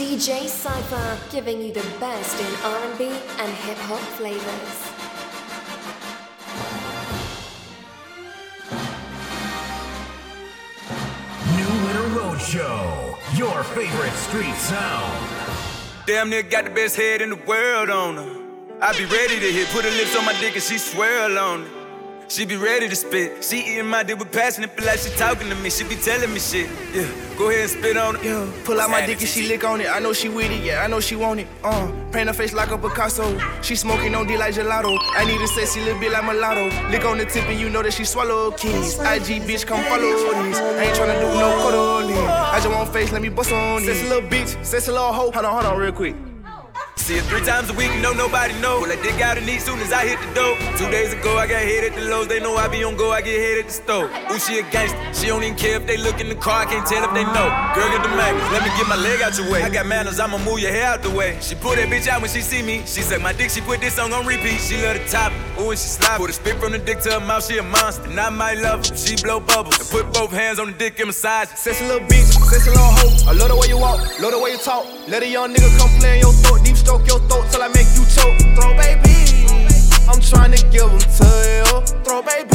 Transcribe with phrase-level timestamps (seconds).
[0.00, 3.04] DJ Syfer, giving you the best in R&B
[3.38, 4.78] and hip hop flavors.
[11.54, 15.28] New Winter Roadshow, your favorite street sound.
[16.06, 18.40] Damn near got the best head in the world on her.
[18.80, 21.64] I be ready to hit, put her lips on my dick and she swirl on
[21.64, 21.79] it.
[22.30, 23.42] She be ready to spit.
[23.42, 24.62] She eating my dick with passion.
[24.62, 25.68] It feel like she talking to me.
[25.68, 26.70] She be telling me shit.
[26.94, 28.22] Yeah, go ahead and spit on it.
[28.22, 29.88] Yeah, pull out my dick and she lick on it.
[29.88, 30.62] I know she with it.
[30.62, 31.48] Yeah, I know she want it.
[31.64, 33.36] Uh, paint her face like a Picasso.
[33.62, 34.96] She smoking on D like gelato.
[35.16, 36.66] I need a sexy little bit like mulatto.
[36.90, 38.94] Lick on the tip and you know that she swallow keys.
[39.00, 40.00] IG bitch, come follow
[40.44, 40.56] these.
[40.60, 42.16] I ain't tryna do no cuddling.
[42.16, 43.88] I just want face, let me bust on these.
[43.88, 45.32] Sexy little bitch, sexy little hoe.
[45.32, 46.14] Hold on, hold on, real quick.
[47.00, 48.78] See it three times a week, no nobody know.
[48.78, 50.54] Pull that dick out and eat soon as I hit the door.
[50.76, 52.28] Two days ago, I got hit at the lows.
[52.28, 54.12] They know I be on go, I get hit at the stove.
[54.30, 55.00] Ooh, she a gangster.
[55.14, 56.62] She don't even care if they look in the car.
[56.62, 57.48] I can't tell if they know.
[57.74, 58.52] Girl, get the magnets.
[58.52, 59.62] Let me get my leg out your way.
[59.62, 61.38] I got manners, I'ma move your hair out the way.
[61.40, 62.84] She pull that bitch out when she see me.
[62.84, 64.60] She suck my dick, she put this song on repeat.
[64.60, 65.32] She love the top.
[65.58, 66.18] Ooh, and she slide.
[66.18, 68.10] Put a spit from the dick to her mouth, she a monster.
[68.10, 68.94] And I might love her.
[68.94, 69.80] She blow bubbles.
[69.80, 71.48] And put both hands on the dick and massage.
[71.56, 73.30] Sexy little bitch, sexy little hoe.
[73.30, 74.84] I love the way you walk, love the way you talk.
[75.08, 77.68] Let a young nigga come play in your throat, deep stroke your throat till I
[77.68, 78.34] make you choke.
[78.56, 79.09] Throw baby,
[80.20, 81.80] I'm trying to give them to you.
[82.04, 82.52] Throw baby,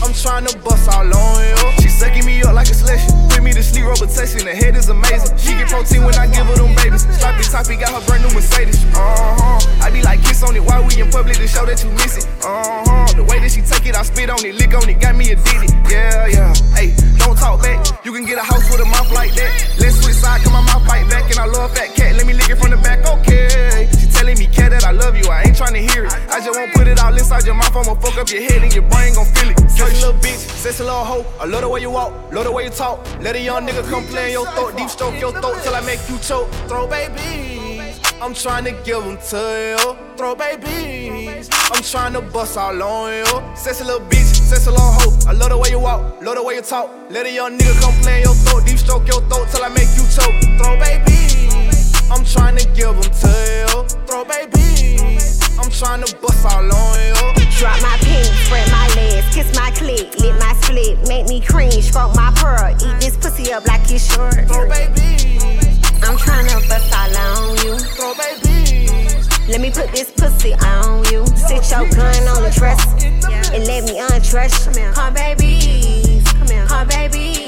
[0.00, 1.60] I'm trying to bust all on you.
[1.84, 3.12] She sucking me up like a selection.
[3.28, 4.48] Put me to sleep, rotation.
[4.48, 5.36] The head is amazing.
[5.36, 7.04] She get protein when I give her them babies.
[7.20, 8.80] Stripey toppy got her brand new Mercedes.
[8.96, 9.84] Uh huh.
[9.84, 12.16] I be like kiss on it while we in public to show that you miss
[12.16, 12.24] it.
[12.40, 13.12] Uh huh.
[13.12, 15.36] The way that she take it, I spit on it, lick on it, got me
[15.36, 15.68] addicted.
[15.92, 16.56] Yeah, yeah.
[16.72, 17.84] Hey, don't talk back.
[18.08, 19.52] You can get a house with a mouth like that.
[19.76, 22.16] Let's switch side, come on my mouth fight back, and I love fat cat.
[22.16, 23.84] Let me lick it from the back, okay?
[24.24, 25.28] Telling me, cat, that I love you.
[25.28, 26.12] I ain't trying to hear it.
[26.32, 27.76] I just won't put it all inside your mouth.
[27.76, 29.60] I'ma fuck up your head and your brain gon' feel it.
[29.68, 31.26] Sexy little bitch, sexy little hoe.
[31.38, 33.04] I love the way you walk, love the way you talk.
[33.20, 35.82] Let a young nigga come play in your throat, deep stroke your throat till I
[35.82, 36.48] make you choke.
[36.68, 40.16] Throw babies, I'm trying to give them to you.
[40.16, 43.54] Throw babies, I'm trying to bust all on you.
[43.54, 45.18] Sexy little bitch, sexy little hoe.
[45.28, 46.88] I love the way you walk, love the way you talk.
[47.10, 49.68] Let a young nigga come play in your throat, deep stroke your throat till I
[49.68, 50.32] make you choke.
[50.56, 51.43] Throw babies,
[52.10, 53.88] I'm trying to give them to you.
[54.06, 57.14] Throw babies, I'm trying to bust all on you.
[57.58, 61.90] Drop my pink, spread my legs, kiss my clit, lit my split, make me cringe,
[61.90, 64.34] fuck my pearl, eat this pussy up like it's short.
[64.46, 65.42] Throw babies,
[66.02, 67.78] I'm tryna bust all on you.
[67.96, 69.28] throw babies.
[69.48, 71.26] Let me put this pussy on you.
[71.36, 73.06] Sit your gun on the dresser
[73.54, 74.92] and let me undress you.
[74.92, 77.43] Come babies, come here, come babies.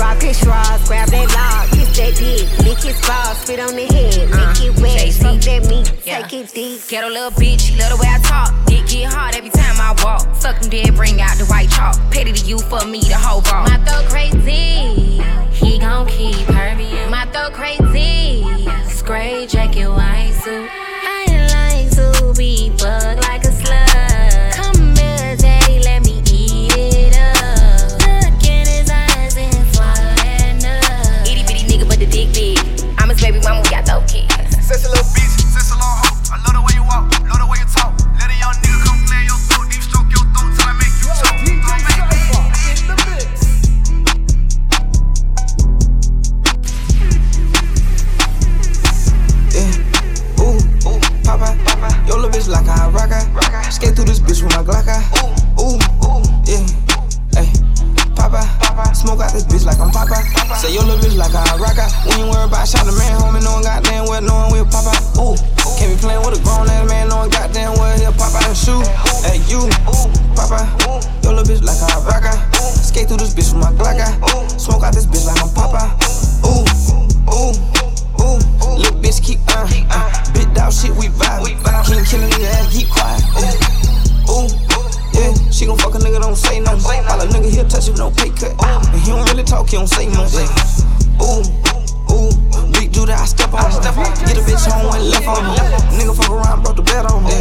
[0.00, 3.84] Drop his straws, grab that log, kiss that dick, lick his balls, spit on the
[3.84, 5.20] head, uh, make it wet, Jay-Z.
[5.22, 6.22] fuck that meat, Yeah.
[6.22, 6.88] take it deep.
[6.88, 8.54] Ghetto little bitch, she love the way I talk.
[8.64, 10.26] Dick get hard every time I walk.
[10.34, 12.00] Suck them dead, bring out the white chalk.
[12.10, 13.68] Petty to you for me, the whole ball.
[13.68, 15.20] My throat crazy,
[15.52, 17.10] he gon' keep hurting.
[17.10, 18.46] My throat crazy,
[18.88, 20.66] spray jacket, white suit.
[21.04, 23.49] I like to be bugged like a
[34.70, 34.82] kids.
[34.82, 36.14] Sexy little bitch, sexy little hoe.
[36.30, 37.92] I love the way you walk, love the way you talk.
[38.18, 40.94] Let a young nigga come play your throat, deep stroke your throat till I make
[41.02, 41.38] you choke.
[42.86, 43.42] Throw babies.
[49.50, 49.74] Yeah.
[50.38, 51.88] Ooh, ooh, Papa, Papa.
[52.06, 53.22] Yo, little bitch like a rocker.
[53.70, 55.02] Skate through this bitch with my Glocka.
[55.58, 56.62] Ooh, ooh, yeah.
[57.34, 57.50] Hey,
[58.14, 58.94] Papa, Papa.
[58.94, 60.39] Smoke out this bitch like I'm Papa.
[60.58, 61.86] Say yo, little bitch like a rocker.
[62.04, 63.42] We ain't worried about shot the man, homie.
[63.42, 64.98] Knowing goddamn well, knowing we'll pop out.
[65.16, 65.38] Ooh,
[65.78, 68.56] can't be playing with a grown ass man, knowing goddamn well he'll pop out and
[68.58, 68.84] shoot.
[69.24, 69.70] Hey, you,
[70.34, 70.66] Papa.
[71.22, 72.34] Yo, little bitch like a rocker.
[72.82, 74.10] Skate through this bitch with my Glocka.
[74.60, 75.96] Smoke out this bitch like I'm Papa.
[76.44, 76.66] Ooh,
[77.30, 77.54] ooh.
[78.20, 81.46] Ooh, little bitch keep uh, uh bit dog shit we vibe.
[81.86, 83.22] King killing nigga ass keep quiet.
[83.38, 83.99] Ooh,
[84.30, 84.46] ooh,
[85.12, 86.72] yeah, she gon' fuck a nigga don't say no.
[86.72, 89.76] All a nigga here touch with no pay cut, and he don't really talk, he
[89.76, 90.32] don't say much.
[91.20, 91.42] Ooh,
[92.14, 92.30] ooh,
[92.72, 93.70] big dude that I step on.
[93.72, 93.94] Step.
[94.24, 95.58] Get a bitch home and left on me.
[95.98, 97.36] Nigga fuck around, broke the bed on me.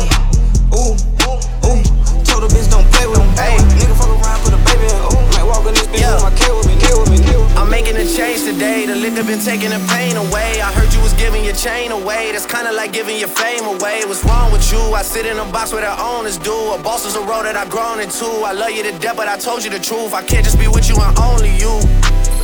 [0.76, 0.98] Ooh,
[1.30, 1.82] ooh,
[2.26, 3.30] told the bitch don't play with him.
[3.78, 5.00] Nigga fuck around, put a baby in.
[5.08, 7.24] Ooh, might walk in this bitch with my K with me, K with me, K
[7.24, 7.29] with me.
[7.60, 8.86] I'm making a change today.
[8.86, 10.62] The liquor been taking the pain away.
[10.64, 12.32] I heard you was giving your chain away.
[12.32, 14.00] That's kinda like giving your fame away.
[14.08, 14.80] What's wrong with you?
[14.96, 16.56] I sit in a box where the owners do.
[16.72, 18.28] A boss is a role that I've grown into.
[18.48, 20.14] I love you to death, but I told you the truth.
[20.14, 21.76] I can't just be with you and only you.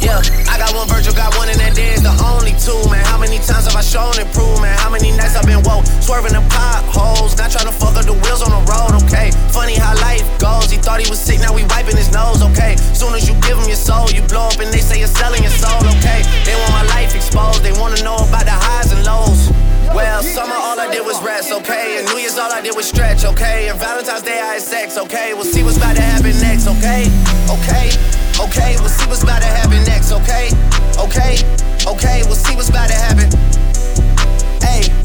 [0.03, 0.19] Yeah,
[0.51, 3.05] I got one Virgil, got one, and that day is the only two, man.
[3.05, 4.75] How many times have I shown improvement?
[4.83, 8.13] How many nights I've been woke, swerving the potholes, not trying to fuck up the
[8.19, 9.31] wheels on the road, okay?
[9.55, 10.64] Funny how life goes.
[10.85, 12.77] Thought he was sick, now we wiping his nose, okay.
[12.93, 15.41] Soon as you give him your soul, you blow up and they say you're selling
[15.41, 16.21] your soul, okay.
[16.45, 19.49] They want my life exposed, they wanna know about the highs and lows.
[19.97, 21.97] Well, summer all I did was rest, okay?
[21.97, 23.67] And New Year's all I did was stretch, okay?
[23.69, 25.33] And Valentine's Day I had sex, okay?
[25.33, 27.09] We'll see what's about to happen next, okay?
[27.49, 27.89] Okay,
[28.37, 30.53] okay, we'll see what's about to happen next, okay?
[31.01, 31.41] Okay,
[31.89, 33.27] okay, we'll see what's about to happen.
[34.61, 35.04] Hey.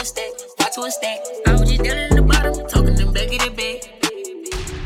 [0.00, 1.18] a stack, five to a stack.
[1.46, 3.84] I was just down in the bottom, talking them back of the bed.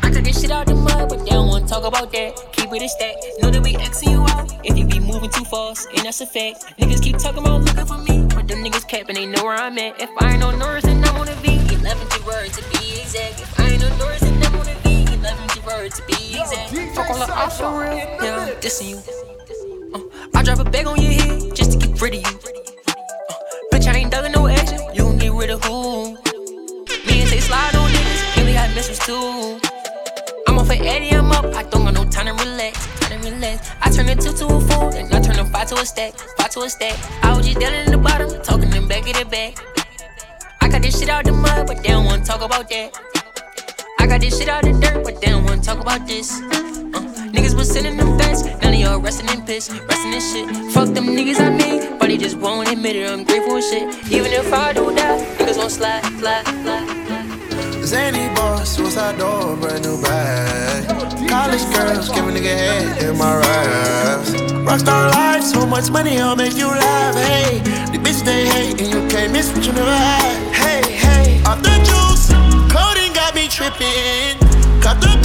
[0.03, 2.35] I cut this shit out the mud, but they don't wanna talk about that.
[2.51, 3.15] Keep it a stack.
[3.39, 6.25] Know that we Xing you out if you be moving too fast, and that's a
[6.25, 6.65] fact.
[6.79, 9.77] Niggas keep talking about looking for me, but them niggas capping, they know where I'm
[9.77, 10.01] at.
[10.01, 11.63] If I ain't on Norris, then I'm on a V.
[11.75, 13.39] 11 to word to be exact.
[13.39, 15.13] If I ain't on Norris, then I'm on a V.
[15.15, 16.75] 11 to word to be exact.
[16.93, 18.99] Fuck all the ops for real, yeah, dissing you.
[19.95, 20.01] Uh,
[20.35, 22.64] I drop a bag on your head just to get rid of you.
[25.45, 26.13] Rid of who?
[27.05, 29.59] Me and Tay slide on niggas, and we got missiles too.
[30.47, 31.45] I'm off for Eddie, I'm up.
[31.53, 32.89] I don't got no time to relax.
[33.79, 36.15] I turn a two to a four, and I turn a five to a stack,
[36.39, 36.97] five to a stack.
[37.23, 39.63] I was just down in the bottom, talking them back of the back.
[40.61, 42.97] I got this shit out the mud, but they don't wanna talk about that.
[43.99, 46.41] I got this shit out the dirt, but they don't wanna talk about this.
[46.41, 50.73] Uh, niggas was sending them bets, now they all resting in piss, resting in shit.
[50.73, 53.09] Fuck them niggas I made, they just won't admit it.
[53.09, 54.11] I'm grateful and shit.
[54.11, 57.83] Even if I do die, niggas slide, slide, slide, slide.
[57.83, 60.87] Zany boss, suicide door, brand new bag.
[61.27, 64.31] College girls, give a nigga head in my raps.
[64.67, 67.15] Rockstar life, so much money, I'll make you laugh.
[67.15, 67.59] Hey,
[67.91, 70.53] the bitch they hate, and you can't miss what you never had.
[70.53, 72.31] Hey, hey, off the juice,
[72.71, 74.39] coding got me tripping.
[74.79, 75.24] Cut the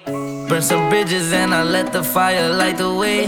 [0.51, 3.21] Burn some bridges and I let the fire light the way.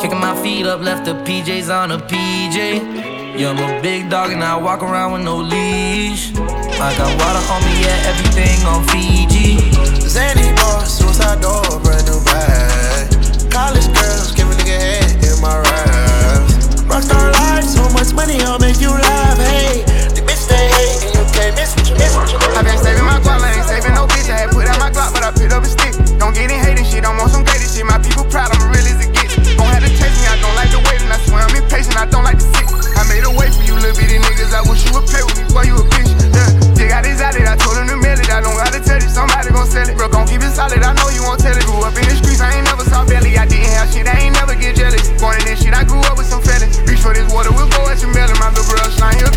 [0.00, 3.38] Kicking my feet up, left the PJs on a PJ.
[3.38, 6.34] Yeah, I'm a big dog and I walk around with no leash.
[6.34, 9.62] I got water on me, yeah, everything on Fiji.
[10.08, 13.14] Zany boss, suicide door, brand new bag.
[13.48, 16.82] College girls, give a nigga head in my raps.
[16.90, 19.38] Rockstar life, so much money, I'll make you laugh.
[19.38, 19.84] Hey,
[20.16, 24.32] the bitch they hate, I been saving my guap, I ain't saving no bitch.
[24.32, 25.92] I had put out my Glock, but I picked up a stick.
[26.16, 27.84] Don't get in hating shit, I'm on some gated shit.
[27.84, 29.36] My people proud, I'm real as it gets.
[29.52, 32.00] Gon' have to taste me, I don't like to wait, and I swear I'm impatient,
[32.00, 32.64] I don't like to sit.
[32.96, 35.36] I made a way for you little bitty niggas, I wish you would play with
[35.36, 36.08] me, boy, you a bitch.
[36.32, 38.32] Yeah, they got this out it, I told him to mail it.
[38.32, 39.92] I don't gotta tell you, somebody gon' sell it.
[40.00, 41.68] Bro, gon' keep it solid, I know you won't tell it.
[41.68, 43.36] Grew up in the streets, I ain't never saw belly.
[43.36, 45.04] I didn't have shit, I ain't never get jealous.
[45.20, 46.80] Born in this shit, I grew up with some fellas.
[46.88, 48.40] Reach for this water, we'll go at your melon.
[48.40, 49.35] My little bro, slime, he'll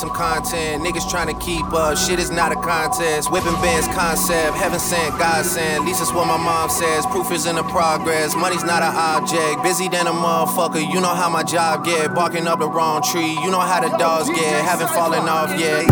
[0.00, 0.82] some content.
[0.82, 3.30] Niggas trying to keep up, shit is not a contest.
[3.30, 5.82] Whipping bands concept, heaven sent, God sent.
[5.82, 7.04] At least it's what my mom says.
[7.06, 9.62] Proof is in the progress, money's not an object.
[9.62, 12.14] Busy than a motherfucker, you know how my job get.
[12.14, 14.64] Barking up the wrong tree, you know how the dogs get.
[14.64, 15.84] Haven't fallen off yet.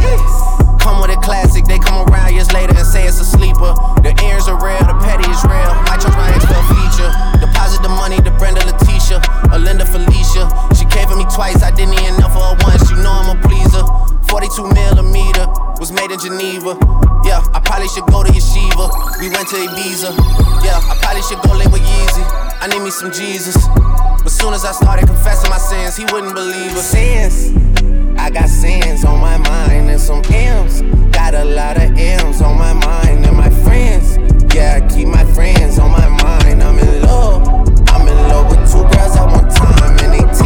[0.81, 3.77] Come with a classic, they come around years later and say it's a sleeper.
[4.01, 5.68] The ears are real, the petty is real.
[16.75, 17.23] Geneva.
[17.25, 19.21] Yeah, I probably should go to Yeshiva.
[19.21, 20.17] We went to Ibiza.
[20.65, 22.25] Yeah, I probably should go live with Yeezy.
[22.61, 23.69] I need me some Jesus.
[24.23, 26.91] But soon as I started confessing my sins, he wouldn't believe us.
[26.91, 27.57] Sins.
[28.19, 30.83] I got sins on my mind and some M's.
[31.15, 34.17] Got a lot of M's on my mind and my friends.
[34.55, 36.63] Yeah, I keep my friends on my mind.
[36.63, 37.49] I'm in love.
[37.89, 40.38] I'm in love with two girls at one time and they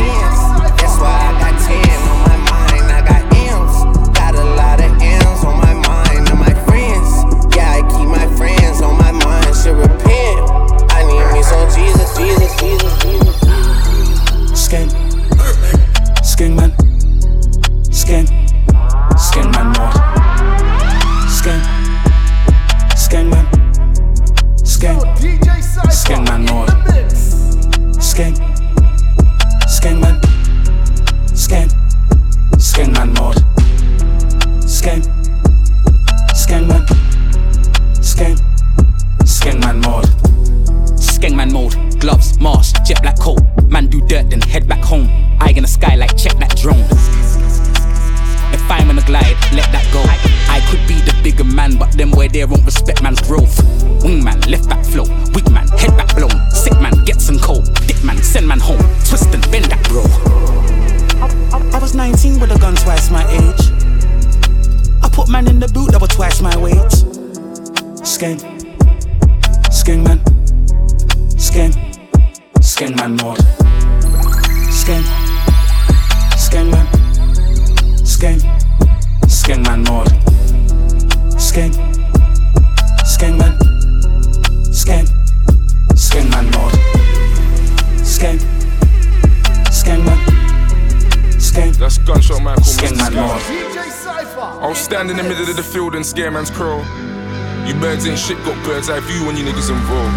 [96.42, 100.16] You birds ain't shit, got bird's eye view when you niggas involved.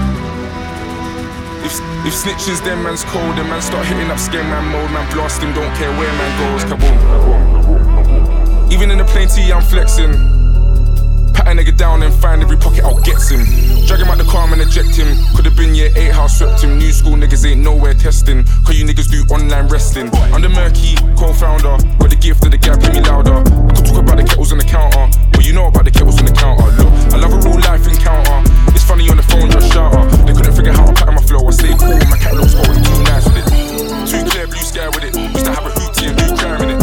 [1.63, 1.73] If,
[2.05, 5.41] if snitches, then man's cold, then man start hitting up scare man mode, man blast
[5.41, 6.97] him, don't care where man goes, kaboom.
[8.71, 10.13] Even in the plain tee, I'm flexing.
[11.35, 13.45] Pat a nigga down and find every pocket I'll get him.
[13.85, 15.15] Drag him out the car and eject him.
[15.35, 16.79] Could've been year eight house swept him.
[16.79, 18.43] New school niggas ain't nowhere testing.
[18.65, 20.09] Cause you niggas do online wrestling.
[20.33, 21.77] I'm the murky co-founder.
[21.99, 23.35] Got the gift of the gap, hear me louder.
[23.35, 25.24] I could talk about the kettles on the counter.
[25.45, 26.65] You know about the kettles on the counter.
[26.73, 28.41] Look, I love a real life encounter.
[28.73, 30.09] It's funny on the phone, just shout out.
[30.25, 31.45] They couldn't figure how to pattern my flow.
[31.45, 33.53] I stay cool, my catalog's already too nice with it.
[34.09, 35.13] Too clear, blue sky with it.
[35.13, 36.81] Used to have a hootie and blue crime in it.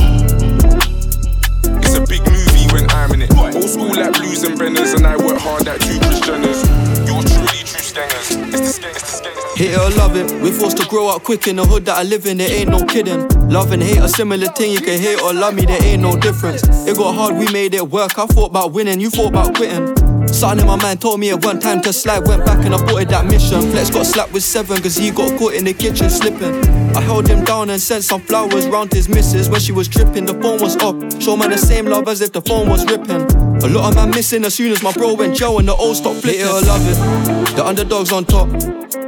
[1.82, 3.34] It's a big movie when I'm in it.
[3.34, 6.62] Old school like blues and benders, and I work hard like two Christianers.
[7.02, 8.30] You're truly true skangers.
[8.46, 8.94] It's the
[9.26, 9.58] the.
[9.58, 11.98] Hate it or love it, we're forced to grow up quick in the hood that
[11.98, 13.26] I live in, it ain't no kidding.
[13.52, 16.16] Love and hate a similar thing, you can hate or love me, there ain't no
[16.16, 16.62] difference.
[16.86, 18.18] It got hard, we made it work.
[18.18, 19.94] I thought about winning, you thought about quitting.
[20.26, 22.82] Something in my mind told me it one time to slide, went back and I
[22.82, 23.60] aborted that mission.
[23.70, 26.64] Flex got slapped with seven, cause he got caught in the kitchen slipping.
[26.96, 30.24] I held him down and sent some flowers round his missus when she was tripping.
[30.24, 33.41] The phone was up, show man the same love as if the phone was ripping.
[33.64, 35.96] A lot of man missing as soon as my bro went Joe and the old.
[35.96, 38.48] Hate it or love it, the underdogs on top.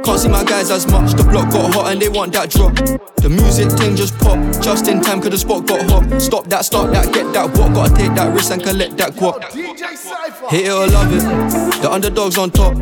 [0.05, 1.11] Can't see my guys as much.
[1.11, 2.73] The block got hot and they want that drop.
[2.75, 4.37] The music thing just pop.
[4.61, 6.21] Just in time, cause the spot got hot.
[6.21, 7.73] Stop that, start that, get that what?
[7.73, 9.43] Gotta take that risk and collect that guap.
[10.49, 12.75] Hate it or love it, the underdogs on top.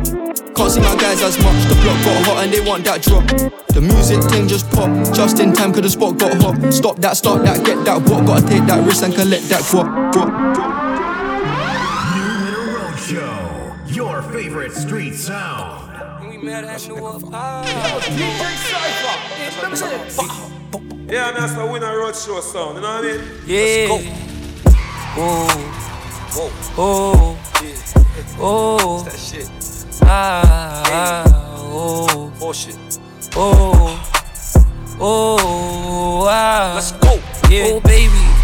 [0.54, 1.58] Can't see my guys as much.
[1.66, 3.26] The block got hot and they want that drop.
[3.74, 4.88] The music thing just pop.
[5.12, 6.72] Just in time, cause the spot got hot.
[6.72, 8.26] Stop that, start that, get that what?
[8.26, 10.14] Gotta take that risk and collect that guap.
[15.24, 15.90] Street sound.
[21.10, 23.20] Yeah, and that's the winner road show sound, you know what I mean?
[23.46, 23.86] Yeah.
[23.88, 24.24] Let's
[25.16, 25.48] Oh.
[26.34, 26.50] Whoa.
[26.76, 27.38] Oh.
[27.62, 28.38] Yeah.
[28.38, 29.02] Oh.
[29.04, 29.48] That's that shit.
[30.02, 31.24] Ah.
[31.58, 32.32] Oh.
[32.38, 32.76] Bullshit.
[33.36, 34.00] Oh.
[35.00, 36.26] Oh.
[36.28, 36.72] Ah.
[36.74, 37.20] Let's go.
[37.48, 37.74] Yeah.
[37.74, 38.43] Oh, baby.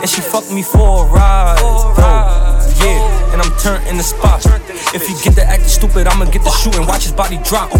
[0.00, 1.58] and she fucked me for a ride.
[1.60, 2.84] Bro.
[2.84, 4.44] Yeah, and I'm turned in the spot.
[4.92, 7.70] If he get the acting stupid, I'ma get the shooting, watch his body drop.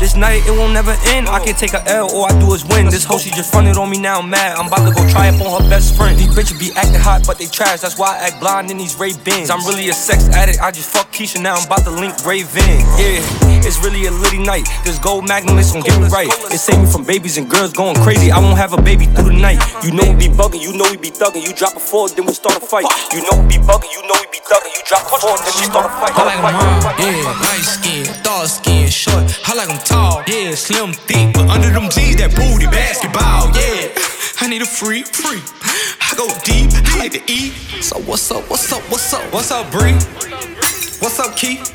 [0.00, 1.28] This night it won't never end.
[1.28, 2.86] I can take a L, all I do is win.
[2.86, 4.56] This hoe she just fronted on me now, I'm mad.
[4.56, 6.18] I'm about to go try up on her best friend.
[6.18, 7.80] These bitches be acting hot, but they trash.
[7.80, 9.50] That's why I act blind in these Ray Bins.
[9.50, 10.60] I'm really a sex addict.
[10.60, 11.54] I just fuck Keisha now.
[11.54, 12.80] I'm about to link Raven.
[12.96, 13.20] Yeah,
[13.62, 14.66] it's really a litty night.
[14.84, 16.28] This gold magnum is gon' get me right.
[16.50, 18.30] It save me from babies and girls going crazy.
[18.32, 19.60] I won't have a baby through the night.
[19.84, 21.44] You know we be bugging, you know we be thugging.
[21.46, 22.86] You drop a four, then we start a fight.
[23.12, 24.72] You know we be bugging, you know we be thugging.
[24.72, 26.12] You drop a four, then we start a fight.
[26.16, 29.24] I like 'em hard, yeah, light skin, dark skin, short.
[29.46, 33.88] I like 'em tall, yeah, slim, thick, but under them jeans, that booty basketball, yeah.
[34.40, 35.42] I need a free, free.
[36.00, 37.52] I go deep, I like to eat.
[37.82, 39.96] So what's up, what's up, what's up, what's up, Bree?
[41.00, 41.72] What's up, Keith?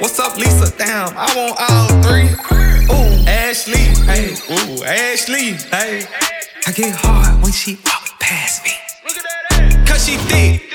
[0.00, 0.72] What's up, Lisa?
[0.76, 2.28] Damn, I want all three.
[2.90, 6.06] Ooh, Ashley, hey, ooh, Ashley, hey.
[6.66, 8.72] I get hard when she walk past me.
[9.86, 10.71] Cause she thick,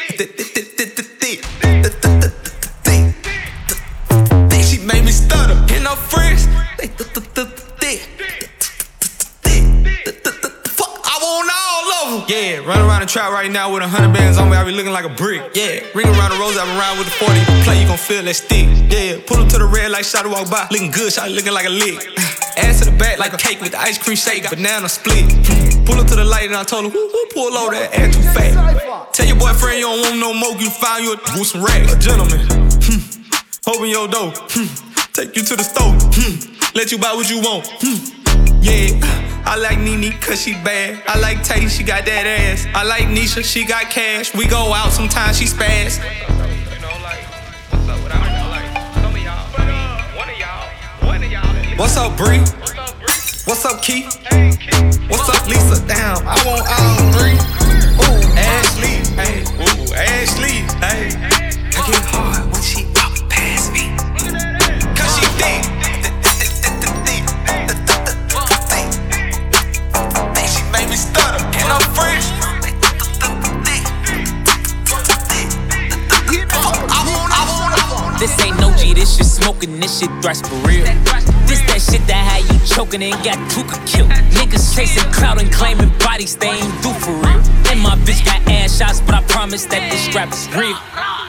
[13.08, 14.58] the trap right now with a hundred bands on me.
[14.58, 15.56] I be looking like a brick.
[15.56, 17.64] Yeah, ring around the rose, I been around with the 40.
[17.64, 18.68] Play, you gon' feel that stick.
[18.92, 20.68] Yeah, pull up to the red light, shot to walk by.
[20.72, 22.04] Looking good, shot looking like a lick.
[22.58, 24.50] Ass to the back like a cake with the ice cream shake.
[24.50, 25.24] Banana split.
[25.88, 28.12] Pull up to the light and I told her, who, who pull over that ass
[28.12, 29.13] too fat?
[29.13, 31.93] Tell your boyfriend you don't want no more, you find you a some racks.
[31.93, 32.43] A gentleman.
[32.84, 33.00] Hmm.
[33.72, 34.34] Open your door.
[34.52, 34.67] Hmm.
[35.13, 35.96] Take you to the store.
[36.12, 36.76] Hmm.
[36.76, 37.72] Let you buy what you want.
[37.80, 38.27] Hmm.
[39.47, 41.01] I like Nene cause she bad.
[41.07, 42.67] I like Tay, she got that ass.
[42.75, 44.36] I like Nisha, she got cash.
[44.36, 46.03] We go out sometimes, she spaz.
[51.77, 52.39] What's up, Bree?
[53.47, 54.19] What's up, Keith?
[55.07, 55.79] What's up, Lisa?
[55.88, 57.39] Damn, I want all three.
[58.03, 61.15] Ooh, Ashley, hey, ooh, Ashley, hey.
[61.73, 62.46] I get hard
[78.19, 80.84] This ain't no G, this shit smoking, this shit thrash for real.
[81.45, 84.10] This that shit that had you choking and got Tooka killed.
[84.34, 87.41] Niggas chasing clout and claiming bodies they ain't do for real.
[87.69, 90.75] And my bitch got ass shots, but I promise that this strap is real.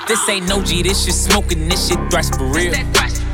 [0.09, 2.73] This ain't no G, this shit smoking, this shit thrash for real.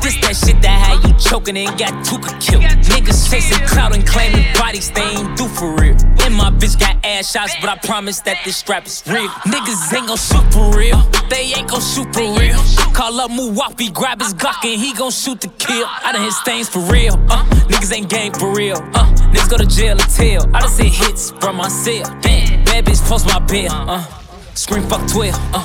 [0.04, 2.62] This that shit that had you choking and got Tooka killed.
[2.92, 5.96] Niggas chasing clout and claiming bodies they ain't do for real.
[6.20, 9.30] And my bitch got ass shots, but I promise that this strap is real.
[9.48, 11.00] Niggas ain't gon' shoot for real.
[11.30, 12.60] They ain't gon' shoot for real.
[12.92, 15.86] Call up Muwapi, grab his Glock and he gon' shoot to kill.
[15.88, 17.14] I done hit stains for real.
[17.30, 18.76] Uh, niggas ain't gang for real.
[18.92, 20.54] Uh, niggas go to jail or tell.
[20.54, 22.04] I done seen hits from my cell.
[22.20, 23.72] Damn, bad bitch post my bill.
[23.72, 24.04] Uh,
[24.52, 25.34] scream fuck 12.
[25.54, 25.64] Uh,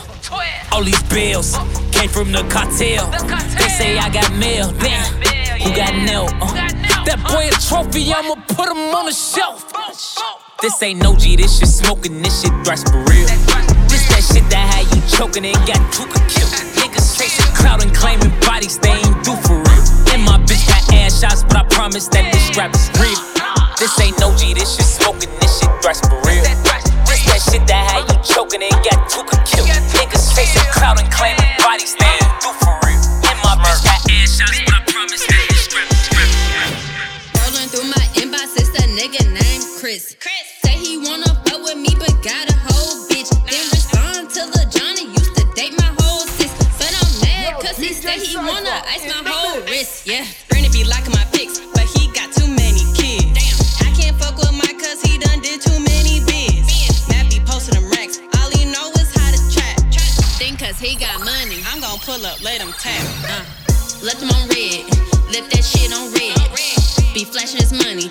[0.72, 1.58] all these bills
[1.92, 3.10] came from the cartel.
[3.58, 4.72] They say I got mail.
[4.80, 5.04] Damn,
[5.62, 6.34] who got nailed?
[6.42, 6.54] Uh,
[7.06, 9.72] that boy a trophy, I'ma put him on the shelf.
[10.62, 13.28] This ain't no G, this shit smoking, this shit thrash for real.
[13.88, 16.52] This that shit that had you choking and got Tooka killed.
[16.80, 19.84] Niggas chasing clout and claiming bodies they ain't do for real.
[20.13, 23.20] And my bitch got ass shots, but I promise that this strap is real.
[23.80, 26.68] This ain't no G, this shit smoking, this shit thrash for real.
[27.39, 29.69] Shit that had you choking and got Tooka killed.
[29.95, 32.18] Niggas chasing clout and claiming bodies they
[64.02, 64.88] Left him on red,
[65.28, 67.14] left that shit on red.
[67.14, 68.10] Be flashing his money,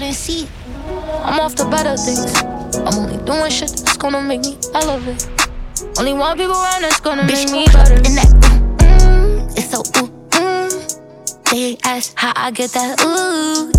[0.00, 0.48] couldn't see.
[1.24, 2.32] I'm off to better things.
[2.74, 5.28] I'm only doing shit that's gonna make me elevate.
[5.98, 7.96] Only one people around that's gonna Bitch, make me better.
[7.96, 10.08] In that, mm, mm, it's so ooh,
[10.40, 11.50] mm.
[11.50, 13.70] They ask how I get that ooh.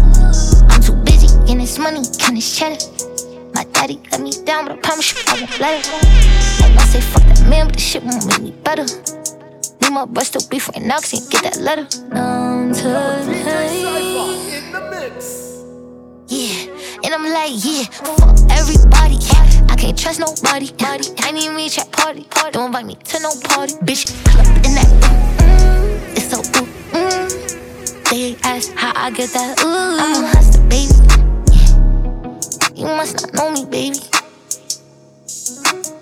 [0.69, 2.77] I'm too busy getting this money, counting this cheddar.
[3.55, 6.63] My daddy let me down, but I promise you I won't let it.
[6.63, 8.85] And I say fuck that man, but the shit won't make me better.
[9.81, 11.87] Need my breast to be friend now, cause get that letter.
[12.13, 13.70] Numb to pain.
[17.13, 19.17] And I'm like, yeah, fuck everybody.
[19.69, 20.71] I can't trust nobody.
[20.79, 22.23] I need me trap party.
[22.23, 22.51] Party.
[22.51, 23.73] Don't invite me to no party.
[23.83, 24.07] Bitch,
[24.39, 24.87] up in that.
[25.39, 28.09] Mm, it's so ooh, mm.
[28.09, 29.59] They ask how I get that.
[29.61, 30.93] Ooh, I'm a hustler, baby.
[32.79, 33.99] You must not know me, baby.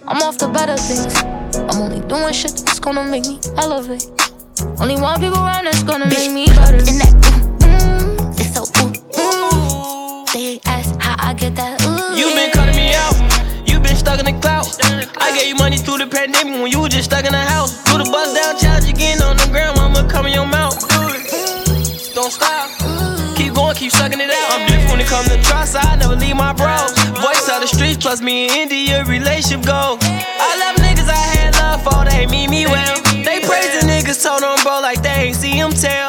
[0.08, 1.16] I'm off to better things.
[1.56, 4.06] I'm only doing shit that's gonna make me elevate.
[4.80, 6.78] Only one people around that's gonna make me better.
[6.78, 7.14] In that,
[7.60, 10.26] mm, mm, it's so ooh, ooh.
[10.34, 10.79] They ask
[11.40, 11.80] get that.
[11.88, 13.16] Ooh, you been cutting me out.
[13.64, 14.68] You been stuck in the cloud.
[15.18, 17.80] I gave you money through the pandemic when you was just stuck in the house.
[17.88, 19.80] Do the bust down challenge again on the ground.
[19.80, 20.76] I'ma come in your mouth.
[22.14, 22.68] Don't stop.
[23.40, 24.48] Keep going, keep sucking it out.
[24.52, 25.80] I'm different when it comes to trust.
[25.80, 26.92] I never leave my bros.
[27.24, 29.96] Voice out the streets, plus me and India relationship go.
[30.04, 33.00] I love niggas I had love for, they mean me well.
[33.24, 36.09] They praise the niggas, told them bro like they ain't see him tell.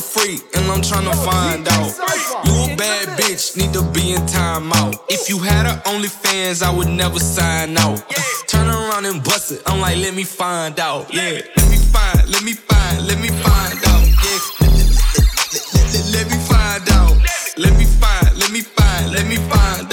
[0.00, 1.92] A freak, and I'm tryna find out.
[2.46, 4.94] You a bad bitch, need to be in timeout.
[5.08, 7.98] If you had a OnlyFans, I would never sign out.
[8.48, 11.12] Turn around and bust it, I'm like, let me find out.
[11.12, 14.04] Yeah, let me find, let me find, let me find out.
[14.24, 14.40] Yeah,
[16.14, 17.16] let me find out.
[17.58, 19.89] Let me find, let me find, let me find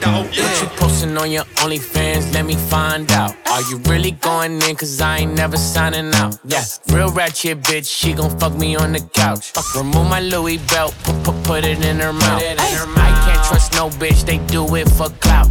[0.00, 0.26] find out.
[0.26, 2.32] What you posting on your OnlyFans?
[2.34, 3.34] Let me find out.
[3.46, 4.76] Are you really going in?
[4.76, 6.38] Cause I ain't never signing out.
[6.44, 9.52] Yeah, real ratchet bitch, she gon' fuck me on the couch.
[9.52, 12.42] Fuck, remove my Louis belt, put, put, put it in her mouth.
[12.42, 15.48] I can't trust no bitch, they do it for clout.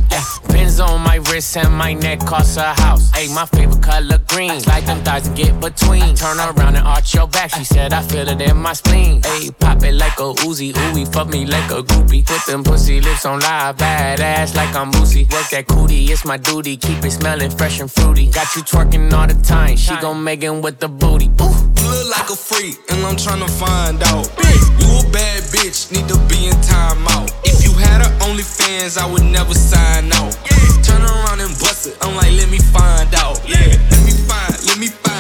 [0.50, 3.10] Pins on my wrist and my neck cost a house.
[3.12, 4.62] Hey, my favorite color green.
[4.64, 6.16] Like them thighs and get between.
[6.16, 7.50] Turn around and arch your back.
[7.56, 9.22] She said I feel it in my spleen.
[9.24, 12.26] Hey, pop it like a Uzi, ooey, fuck me like a groupie.
[12.26, 15.32] Put them pussy lips on live, bad ass like I'm Boosie.
[15.32, 16.78] Work that cootie, it's my duty.
[16.78, 18.30] Keep it smelling fresh and fruity.
[18.30, 19.76] Got you twerking all the time.
[19.76, 21.32] She gon' make it with the booty.
[21.42, 21.68] Ooh.
[21.82, 24.30] You look like a freak, and I'm tryna find out.
[24.80, 27.32] You a bad bitch, need to be in timeout.
[27.44, 30.34] If had a OnlyFans, I would never sign out.
[30.84, 33.42] Turn around and bust it, I'm like, let me find out.
[33.48, 35.17] Yeah, let me find, let me find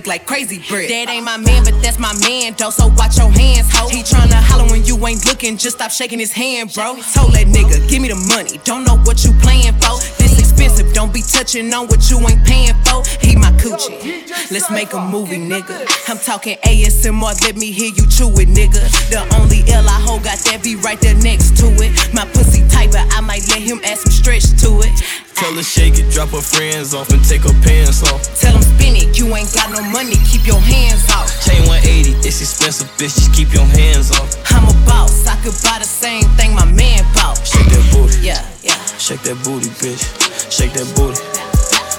[0.00, 0.88] look like crazy bread.
[0.88, 2.70] That ain't my man, but that's my man, though.
[2.70, 3.88] So watch your hands, ho.
[3.88, 5.58] He tryna holler when you ain't looking.
[5.58, 6.96] Just stop shaking his hand, bro.
[7.12, 8.58] Told that nigga, give me the money.
[8.64, 10.00] Don't know what you playing for.
[10.16, 13.02] This expensive, don't be touching on what you ain't paying for.
[13.20, 14.28] He my coochie.
[14.50, 15.86] Let's make a movie, nigga.
[16.08, 18.82] I'm talking ASMR, let me hear you chew it, nigga.
[19.10, 22.14] The only L I hold got that be right there next to it.
[22.14, 24.92] My pussy tight, but I might let him add some stretch to it.
[25.34, 28.20] Tell her shake it, drop her friends off and take her pants off.
[28.36, 31.32] Tell him spin it, you ain't got no money, keep your hands off.
[31.40, 34.36] Chain 180, it's expensive, bitch, just keep your hands off.
[34.52, 37.40] I'm a boss, I could buy the same thing my man bought.
[37.40, 38.59] Shake that booty, Yeah, yeah.
[39.00, 40.04] Shake that booty, bitch.
[40.52, 41.16] Shake that booty,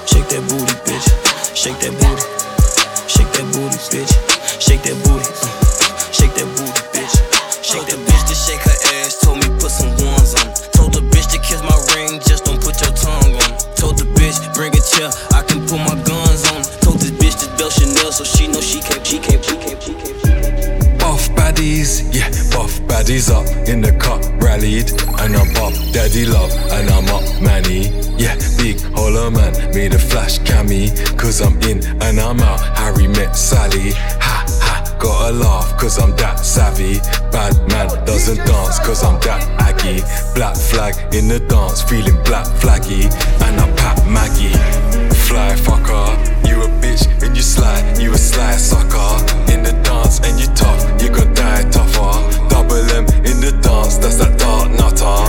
[0.06, 1.08] shake that booty, bitch.
[1.58, 2.26] Shake that booty,
[3.10, 4.14] shake that booty, bitch.
[4.62, 5.26] Shake that booty,
[6.14, 7.14] shake that booty, bitch.
[7.66, 10.54] Shake that bitch to shake her ass, told me put some ones on.
[10.78, 13.52] Told the bitch to kiss my ring, just don't put your tongue on.
[13.74, 16.62] Told the bitch bring a chair, I can put my guns on.
[16.86, 19.31] Told this bitch to belt Chanel, so she know she can't, she can't,
[23.02, 27.90] baddies up in the cup, rallied, and I'm up, daddy love, and I'm up, manny,
[28.18, 30.86] yeah, big hollow man, made a flash cammy,
[31.18, 36.16] cause I'm in and I'm out, Harry met Sally, ha ha, gotta laugh, cause I'm
[36.18, 37.00] that savvy,
[37.32, 40.02] bad man doesn't dance, cause I'm that aggy,
[40.36, 43.10] black flag in the dance, feeling black flaggy,
[43.46, 44.54] and I pat Maggie,
[45.26, 46.06] fly fucker,
[46.48, 49.10] you a bitch and you slide, you a sly sucker,
[49.52, 52.31] in the dance and you tough, you gon' die tougher
[52.78, 55.20] emblem in the dance, that's that dark nutter.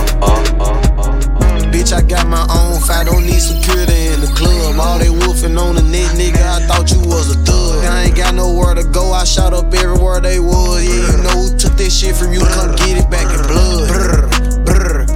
[1.71, 4.79] Bitch, I got my own fight, don't need security in the club.
[4.79, 7.83] All they wolfing on the neck, nigga, I thought you was a thug.
[7.85, 10.83] I ain't got nowhere to go, I shot up everywhere they was.
[10.83, 14.32] Yeah, you know who took this shit from you, come get it back in blood.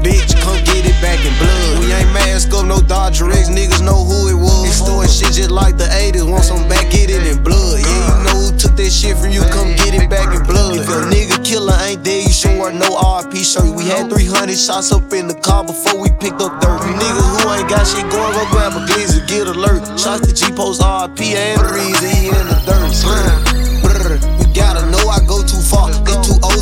[0.08, 1.84] Bitch, come get it back in blood.
[1.84, 4.72] We ain't mask up, no Dodger X, niggas know who it was.
[4.72, 7.76] Extorting shit just like the 80s, want some back, get it in blood.
[7.84, 10.80] Yeah, you know who took that shit from you, come get it back in blood.
[10.80, 13.68] If a nigga killer ain't there, you sure no RP shirt.
[13.68, 16.80] We had 300 shots up in the car before we picked up dirt.
[16.88, 19.84] You niggas who ain't got shit going, go grab a glizzy, get alert.
[20.00, 22.96] Shots to G Post RP and reason in the dirt.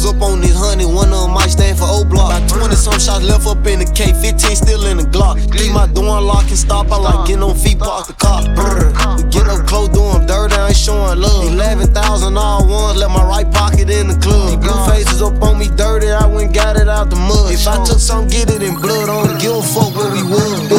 [0.05, 2.37] Got two O's up on this honey, one of them might stand for O block.
[2.37, 5.41] About 20 some shots left up in the K, 15 still in the Glock.
[5.51, 8.43] Keep my door unlocked and stop, I like getting on feet, park the car.
[8.53, 11.51] Brr, we get up close, doing dirt, I ain't showing love.
[11.51, 14.61] 11,000 all ones, let my right pocket in the club.
[14.61, 17.51] Blue faces up on me dirty, I went got it out the mud.
[17.51, 20.23] If I took some, get it in blood, I don't give a fuck where we
[20.23, 20.69] was.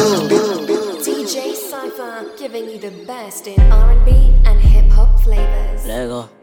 [1.03, 4.11] DJ Syfer giving you the best in R&B
[4.45, 5.85] and hip hop flavors.
[5.85, 6.36] Let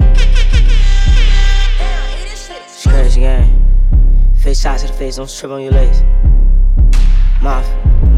[3.05, 6.03] Face shots to the face, don't trip on your legs.
[7.43, 7.69] Mouth.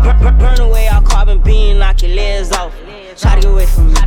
[0.03, 2.73] Burn, burn, away all carbon beam, knock your legs off.
[3.17, 3.99] Try to get away from me.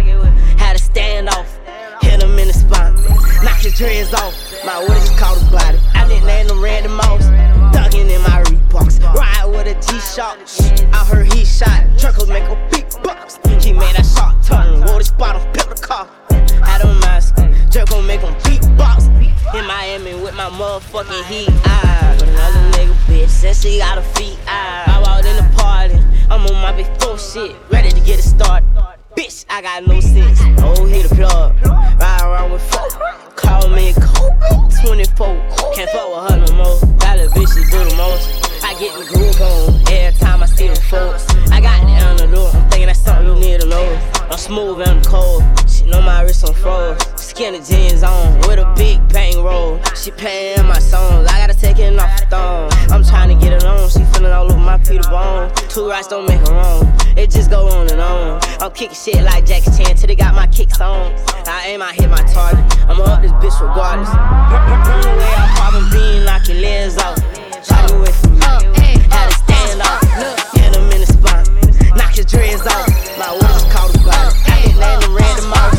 [0.58, 1.60] Had to stand off.
[2.02, 2.96] Hit him in the spine.
[3.44, 4.34] Knock his dreads off.
[4.65, 5.80] My what is called a body.
[5.96, 7.26] I didn't them random mouse.
[7.76, 9.02] Thuggin' in my Reeboks.
[9.13, 10.39] Ride with a G-Shock.
[10.94, 11.88] I heard he shot.
[11.98, 13.38] Truckles make a big box.
[13.63, 14.86] He made a shot turn.
[14.86, 16.08] Wore this bottle, pepper car.
[16.63, 17.36] Had a mask.
[17.70, 19.06] Jerk gon' make him beatbox.
[19.54, 21.50] In Miami with my motherfucking heat.
[21.66, 23.30] Ah, with another nigga bitch.
[23.30, 24.40] Since she got a feet.
[24.48, 26.00] Ah, I walked in the party.
[26.32, 27.56] I'm on my big four shit.
[27.70, 28.68] Ready to get it started.
[29.16, 30.40] Bitch, I got no sense.
[30.60, 31.56] Oh, hit the plug.
[31.64, 32.90] Ride around with four.
[33.36, 34.34] Call me cold.
[34.84, 35.28] 24.
[35.76, 36.80] Can't fuck with her no more.
[37.00, 38.50] That little bitch, she do the most.
[38.64, 41.28] I get the groove on every time I see them folks.
[41.52, 42.69] I got the antidote.
[42.80, 44.00] Thinking that's something you need to know.
[44.32, 45.44] I'm smooth and I'm cold.
[45.70, 46.98] She know my wrist on froze.
[47.20, 49.84] Skinny jeans on with a big bang roll.
[50.02, 51.28] She paying my songs.
[51.28, 52.72] I gotta take it off the thong.
[52.89, 53.89] I'm trying to get it on.
[53.89, 55.52] She feeling all over my Peter Bone.
[55.68, 56.88] Two rights don't make her wrong.
[57.18, 58.39] It just go on and on.
[58.62, 61.13] I'm kicking shit like Jackie Chan till they got my kicks on.
[61.48, 62.63] I aim, I hit my target.
[62.88, 64.08] I'ma up this bitch regardless.
[64.08, 67.18] Burn away, I'm popping bean, knock your legs off.
[67.68, 68.79] Try to away from me.
[72.20, 72.86] His dreads off.
[73.18, 74.36] My is called a body.
[74.44, 75.72] I didn't name them random off.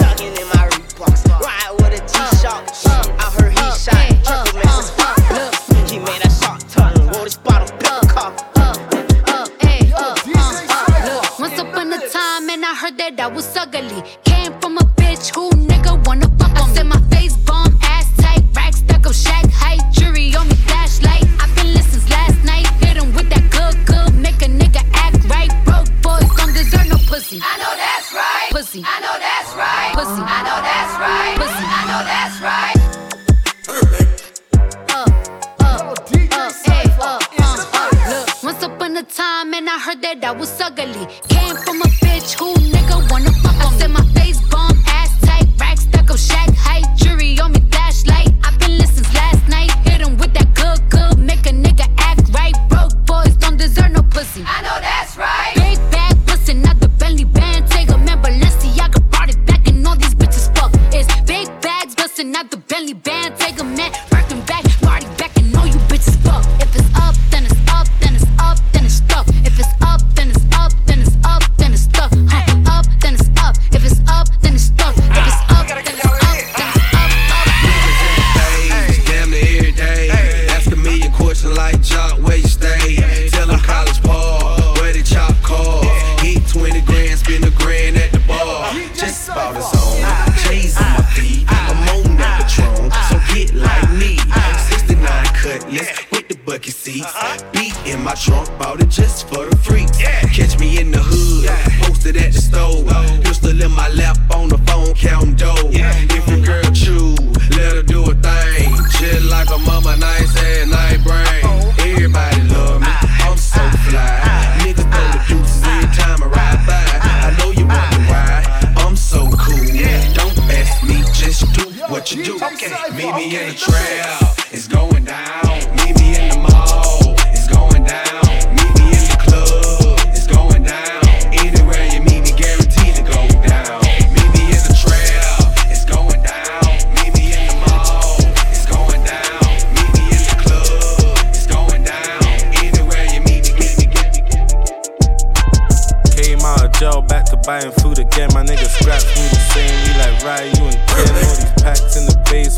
[0.00, 1.22] Thuggin' in my Reeboks.
[1.38, 2.64] Ride with a G-Shock.
[3.20, 4.08] I heard he shot.
[4.24, 4.88] Triple mess.
[5.36, 5.52] Look,
[5.90, 6.96] he made that shot turn.
[7.12, 7.68] Wore this bottle,
[8.08, 8.32] car.
[11.04, 14.02] Look, once upon a time, and I heard that I was ugly.
[14.24, 15.51] Came from a bitch who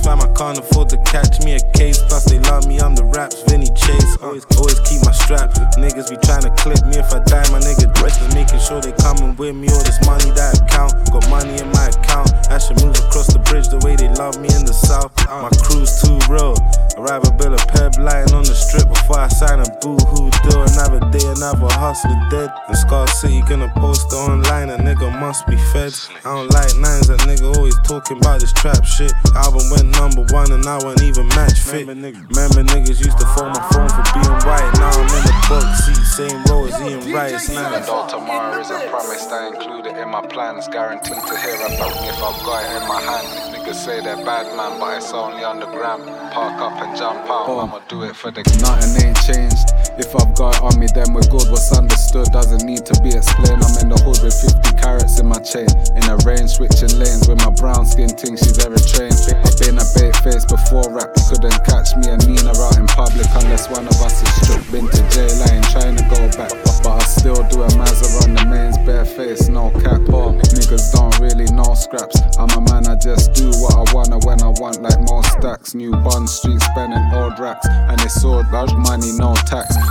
[0.05, 1.99] fam, I can't afford to catch me a case.
[2.05, 4.17] Plus, they love me, I'm the raps, Vinny Chase.
[4.21, 5.51] Always, always keep my strap.
[5.81, 8.85] Niggas be trying to clip me if I die, my nigga dress is making sure
[8.85, 9.73] they coming with me.
[9.73, 12.31] All this money that I count, got money in my account.
[12.53, 15.11] I should move across the bridge the way they love me in the south.
[15.27, 16.55] My crew's too real.
[16.95, 20.31] I'd rather build a peb lying on the strip before I sign a boo hoo
[20.45, 20.63] deal.
[20.63, 22.53] Another day, another hustler dead.
[22.69, 25.97] In Scar City, gonna post online, a nigga must be fed.
[26.23, 29.13] I don't like nines, that nigga always talking about this trap shit.
[29.35, 31.87] Album went number one and I wasn't even match fit.
[31.87, 34.71] Remember niggas used to phone my phone for being white.
[34.79, 37.49] Now I'm in the book seat, same row as Ian Rice.
[37.51, 40.69] Now Even though tomorrow isn't promised, I include it in my plans.
[40.69, 43.27] Guaranteed to hear about me if I've got it in my hand.
[43.55, 46.01] Niggas say they're bad man, but it's only on the gram.
[46.33, 47.61] Park up and jump out, oh.
[47.61, 49.75] I'ma do it for the Nothing ain't changed.
[49.95, 51.47] If I've got on me, then we're good.
[51.55, 53.63] What's understood doesn't need to be explained.
[53.63, 55.71] I'm in the hood with 50 carats in my chain.
[55.95, 59.15] In a range, switching lanes with my brown skin ting, she's ever trained.
[59.15, 61.15] I've been a bait face before rap.
[61.31, 64.67] Couldn't catch me and Nina out in public unless one of us is stripped.
[64.75, 66.51] Been to jail, I ain't trying to go back.
[66.83, 70.03] But I still do a Mazza on the mains, bare face, no cap.
[70.11, 72.19] Oh, niggas don't really know scraps.
[72.35, 75.75] I'm a man, I just do what I wanna when I want, like more stacks.
[75.75, 77.67] New bun street spending old racks.
[77.71, 78.43] And it's all
[78.75, 79.84] money, no tax.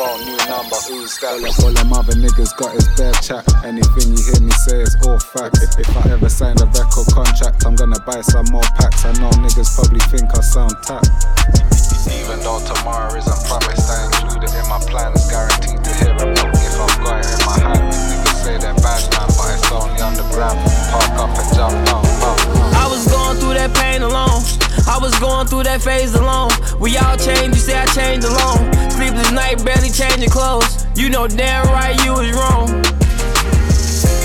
[0.00, 1.60] New phone, new number, who's that?
[1.60, 3.44] All them other niggas got his bare chat.
[3.68, 5.60] Anything you hear me say is all facts.
[5.60, 9.04] If, if I ever sign a record contract, I'm gonna buy some more packs.
[9.04, 11.04] I know niggas probably think I sound tapped.
[12.16, 15.20] Even though tomorrow isn't promised, I include it in my plans.
[15.28, 17.84] Guaranteed to hear about me if I've got it in my hand.
[17.92, 20.56] Niggas say they're bad man, but it's only on the gram.
[20.96, 22.08] Park up and jump out.
[22.72, 24.40] I was going through that pain alone.
[24.90, 26.50] I was going through that phase alone.
[26.80, 28.66] We all changed, you say I changed alone.
[28.90, 30.84] Sleepless night, barely changing clothes.
[30.96, 32.66] You know damn right you was wrong.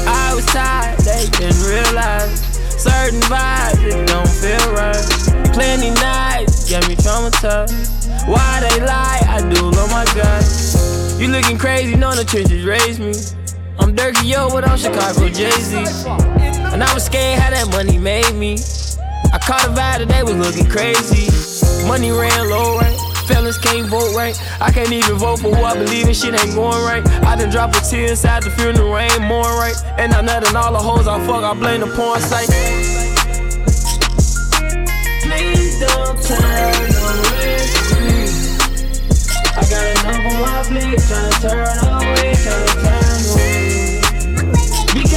[0.09, 2.41] I was tired, they didn't realize.
[2.81, 5.53] Certain vibes, it don't feel right.
[5.53, 8.09] Plenty nights, got me traumatized.
[8.25, 9.21] Why they lie?
[9.29, 10.41] I do love my God.
[11.21, 13.13] You looking crazy, know the trenches raised me.
[13.77, 16.09] I'm Dirty Yo, but I'm Chicago Jay Z.
[16.73, 18.57] And I was scared how that money made me.
[19.35, 21.27] I caught a vibe they was looking crazy.
[21.85, 22.95] Money ran low, right?
[23.27, 24.33] Fellas can't vote right.
[24.61, 26.13] I can't even vote for who I believe in.
[26.13, 27.05] Shit ain't going right.
[27.25, 29.75] I done drop a tear inside the funeral, ain't more right.
[29.97, 31.43] And I'm nutting all the hoes I fuck.
[31.43, 32.47] I blame the porn site.
[35.27, 36.39] Please don't turn
[36.95, 37.59] away
[38.07, 38.31] me.
[39.51, 43.55] I got enough on my plate, tryna turn away, tryna turn away.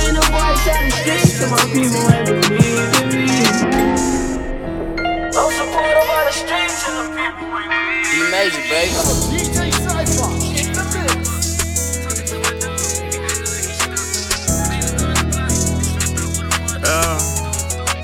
[0.09, 3.08] The voice out the streets, and my people ain't believe
[6.39, 8.95] E major, baby.
[9.35, 12.29] DJ Syfer, in the mix.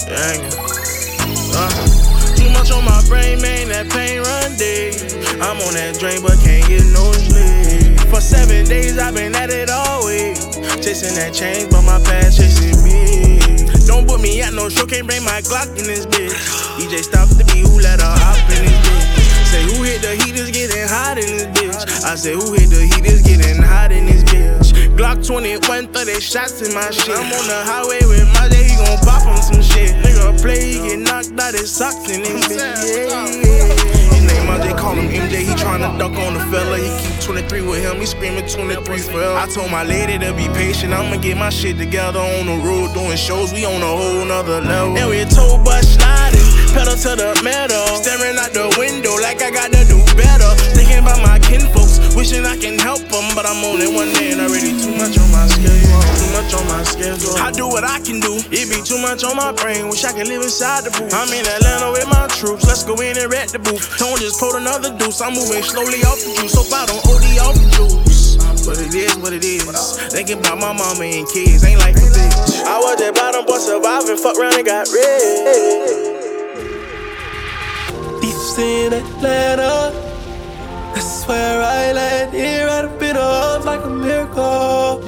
[0.06, 0.50] Yeah, yeah,
[1.56, 4.94] uh, Too much on my brain, man, that pain run deep.
[5.40, 8.00] I'm on that drain, but can't get no sleep.
[8.10, 10.36] For seven days, I've been at it all week.
[10.82, 13.43] Chasing that change, but my past chasing me.
[13.86, 16.32] Don't put me at no show, can't bring my Glock in this bitch.
[16.80, 19.24] EJ stop the beat, who let her hop in this bitch?
[19.52, 22.04] Say who hit the heat is getting hot in this bitch.
[22.04, 24.72] I say who hit the heat is getting hot in this bitch.
[24.96, 27.14] Glock 21, 30 shots in my shit.
[27.14, 29.94] I'm on the highway with my day, he gon' pop on some shit.
[30.02, 33.44] Nigga play, he get knocked out his socks in this bitch.
[33.44, 33.83] Yeah.
[34.94, 36.78] Call him MJ, he tryna duck on the fella.
[36.78, 39.34] He keep 23 with him, he screaming 23 forever.
[39.34, 42.94] I told my lady to be patient, I'ma get my shit together on the road
[42.94, 43.52] doing shows.
[43.52, 44.96] We on a whole nother level.
[44.96, 47.86] And we told bus sliding, pedal to the metal.
[48.02, 50.50] Staring out the window like I gotta do better.
[50.74, 54.72] Thinking about my kinfolks, wishing I can help them, but I'm only one man already.
[54.78, 57.36] Too much on my schedule, too much on my schedule.
[57.42, 59.90] I do what I can do, it be too much on my brain.
[59.90, 61.12] Wish I could live inside the booth.
[61.12, 63.82] I'm in Atlanta with my troops, let's go in and wreck the booth.
[63.98, 66.54] Tone just pulled another deuce, I'm moving slowly off the juice.
[66.54, 68.38] Hope I don't OD off the juice.
[68.64, 69.66] But it is what it is.
[70.08, 72.64] Thinking about my mama and kids, ain't like a bitch.
[72.64, 75.04] I was at bottom, but surviving, fuck around and got rich.
[78.22, 80.13] Beefs in Atlanta.
[80.94, 82.32] That's where I land.
[82.32, 85.02] Here up in her arms like a miracle.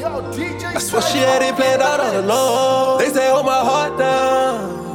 [0.77, 2.99] I swear she had it planned out all along.
[2.99, 4.87] They say hold my heart down.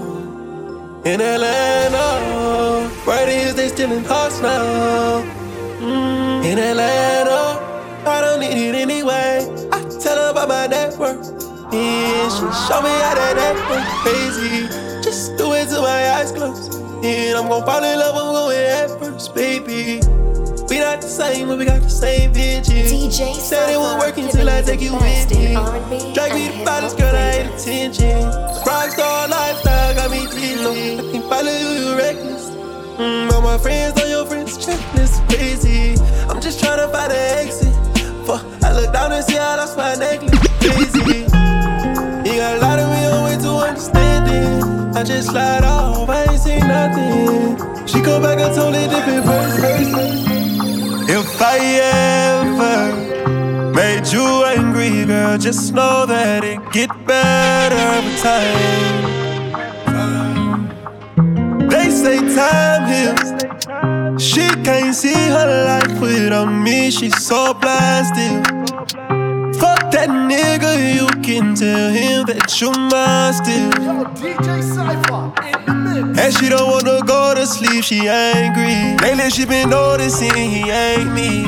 [1.05, 2.07] In Atlanta,
[3.07, 5.23] right is they stealing hearts now.
[5.79, 7.57] Mm, in Atlanta,
[8.05, 9.47] I don't need it anyway.
[9.71, 11.17] I tell her about my network.
[11.73, 14.67] Yeah, she show me how that network crazy.
[15.01, 16.75] Just do it till my eyes close.
[17.03, 20.01] And I'm gon' fall in love, I'm going head first, baby.
[20.81, 22.75] Not the same, but we got the same vision.
[22.75, 25.09] DJ Said it Syfer, working till I take you with me.
[25.09, 27.61] best in R&B Drag me baddest hop girl, I flavors.
[27.61, 28.21] attention.
[28.65, 29.81] Rockstar lifestyle.
[31.31, 32.49] probably you, you reckless.
[32.97, 36.01] Mm, all my friends on your friends checklist, crazy.
[36.29, 37.73] I'm just trying to find an exit.
[38.25, 41.21] Fuck, I look down and see how that's my necklace, crazy.
[42.25, 44.95] You got a lot of me on way to understanding.
[44.97, 47.87] I just slide off, I ain't seen nothing.
[47.87, 49.25] She go back and totally different.
[49.25, 50.30] If
[51.43, 51.57] I
[52.37, 59.09] ever made you angry, girl, just know that it get better with time.
[61.67, 63.31] They say time heals.
[64.21, 66.91] She can't see her life without me.
[66.91, 68.43] She's so still.
[69.59, 73.71] Fuck that nigga, you can tell him that you mine still.
[74.17, 78.97] DJ Syfer And she don't wanna go to sleep, she angry.
[79.01, 81.45] Lately she been noticing he ain't me.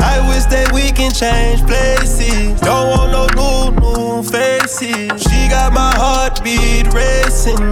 [0.00, 2.60] I wish that we can change places.
[2.60, 5.22] Don't want no new, new faces.
[5.22, 7.62] She got my heartbeat racing.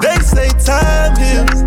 [0.00, 1.62] They say time heals.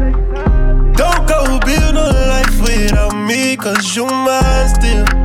[0.98, 5.25] Don't go build no life without me, cause you mine still.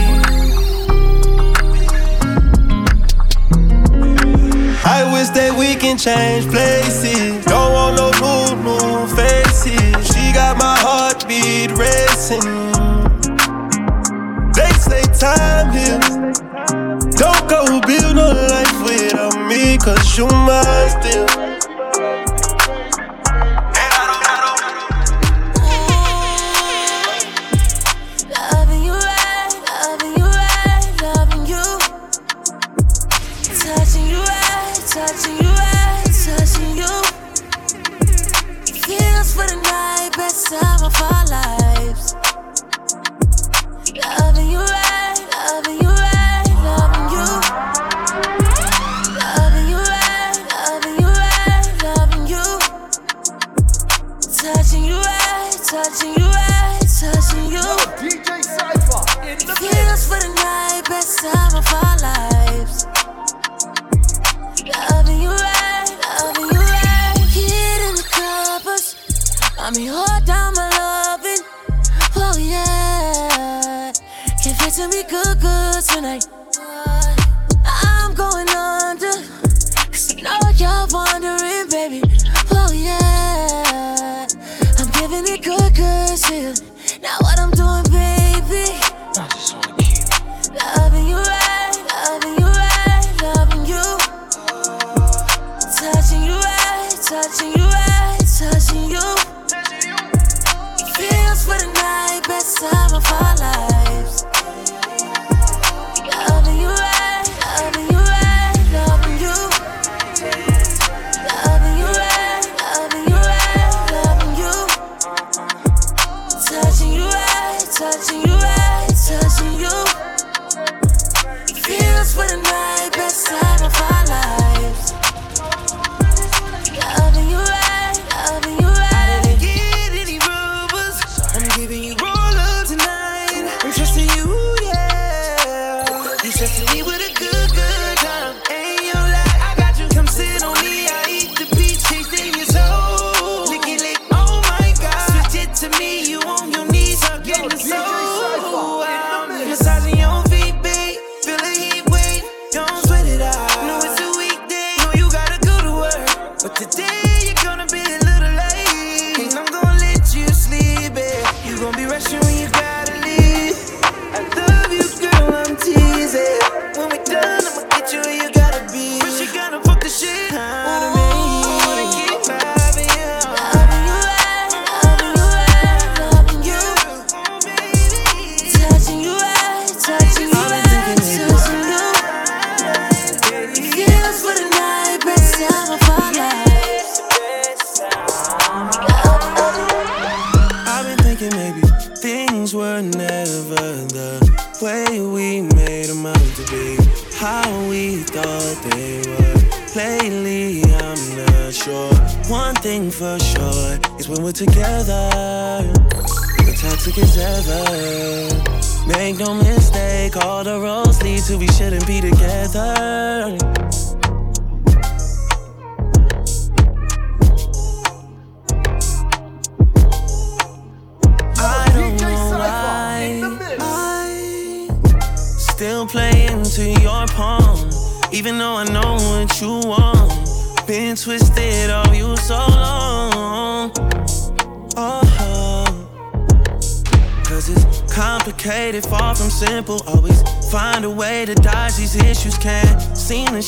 [4.83, 7.45] I wish that we can change places.
[7.45, 10.07] Don't want no new, new faces.
[10.07, 12.41] She got my heartbeat racing.
[14.53, 16.39] They say time heals.
[17.15, 21.50] Don't go build no life without me, cause you mine still.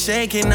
[0.04, 0.53] Seem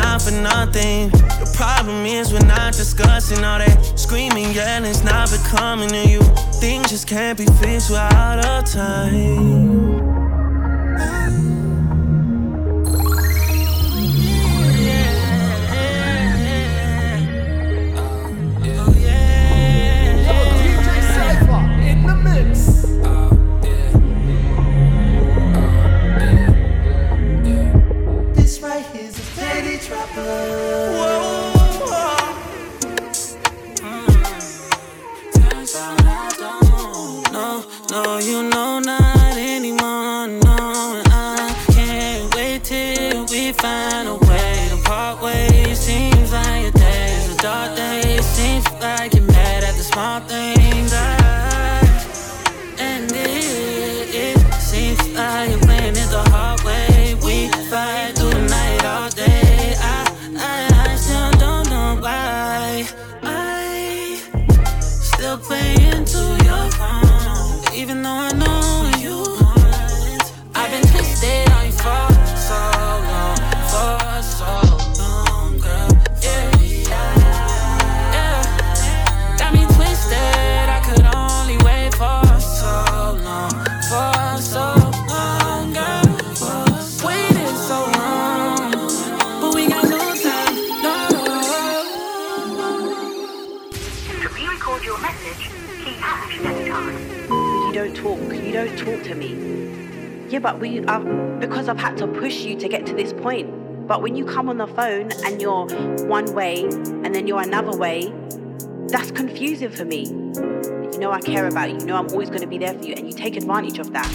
[50.19, 50.48] at
[100.41, 101.01] But we uh,
[101.41, 103.87] because I've had to push you to get to this point.
[103.89, 105.67] But when you come on the phone and you're
[106.07, 108.13] one way and then you're another way,
[108.89, 110.05] that's confusing for me.
[110.05, 111.79] You know I care about you.
[111.79, 113.93] You know I'm always going to be there for you, and you take advantage of
[113.93, 114.09] that.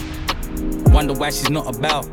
[0.86, 2.08] Wonder why she's not about.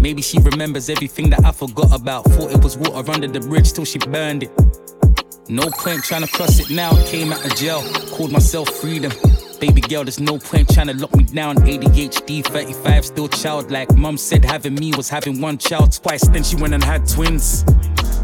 [0.00, 2.24] Maybe she remembers everything that I forgot about.
[2.24, 4.50] Thought it was water under the bridge till she burned it.
[5.48, 6.90] No point trying to cross it now.
[7.06, 9.12] Came out of jail, called myself freedom.
[9.60, 11.56] Baby girl, there's no point trying to lock me down.
[11.56, 13.92] ADHD, 35, still childlike.
[13.96, 16.26] Mum said having me was having one child twice.
[16.28, 17.64] Then she went and had twins.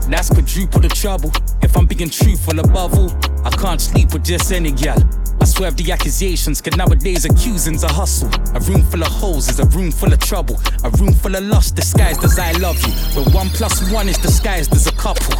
[0.08, 1.32] That's quadruple the trouble.
[1.60, 3.10] If I'm being truthful above all,
[3.44, 5.02] I can't sleep with just any gal.
[5.40, 8.30] I swerve the accusations, cause nowadays accusing's a hustle.
[8.54, 10.60] A room full of holes is a room full of trouble.
[10.84, 12.92] A room full of lust disguised as I love you.
[13.20, 15.34] Where one plus one is disguised as a couple.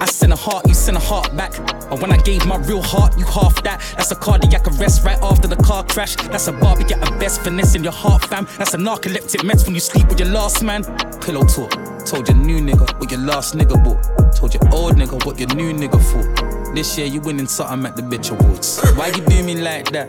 [0.00, 1.58] I sent a heart, you sent a heart back.
[1.90, 3.80] And when I gave my real heart, you half that.
[3.96, 6.14] That's a cardiac arrest right after the car crash.
[6.14, 8.46] That's a Barbie at her best, finessing your heart, fam.
[8.58, 10.84] That's a narcoleptic meds when you sleep with your last man.
[11.20, 11.72] Pillow talk.
[12.06, 14.36] Told your new nigga what your last nigga bought.
[14.36, 16.74] Told your old nigga what your new nigga for.
[16.74, 18.80] This year you winning something at the bitch awards.
[18.96, 20.08] Why you do me like that?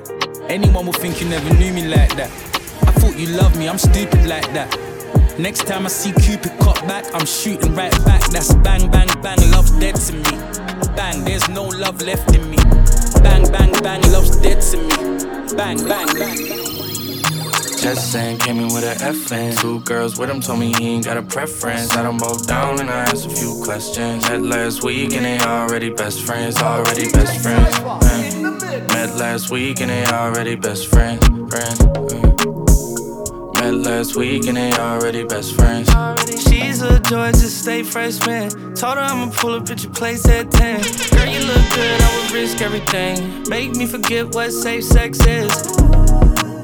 [0.50, 2.30] Anyone would think you never knew me like that.
[2.84, 4.89] I thought you loved me, I'm stupid like that.
[5.40, 8.22] Next time I see Cupid cut back, I'm shooting right back.
[8.30, 10.24] That's bang, bang, bang, love's dead to me.
[10.98, 12.58] Bang, there's no love left in me.
[13.24, 15.56] Bang, bang, bang, love's dead to me.
[15.56, 16.38] Bang, bang, bang.
[17.78, 20.90] Just saying, came in with an F and two girls with him told me he
[20.90, 21.88] ain't got a preference.
[21.94, 24.28] Sat them both down and I asked a few questions.
[24.28, 27.80] Met last week and they already best friends, already best friends.
[28.04, 28.58] man.
[28.88, 31.26] Met last week and they already best friends.
[31.26, 32.29] friend, mm.
[33.70, 35.88] Met last week and they already best friends.
[36.41, 38.49] She's a joy, just stay freshman.
[38.74, 40.82] Told her I'ma pull up at your place at 10.
[41.11, 43.47] Girl, you look good, I would risk everything.
[43.47, 45.51] Make me forget what safe sex is.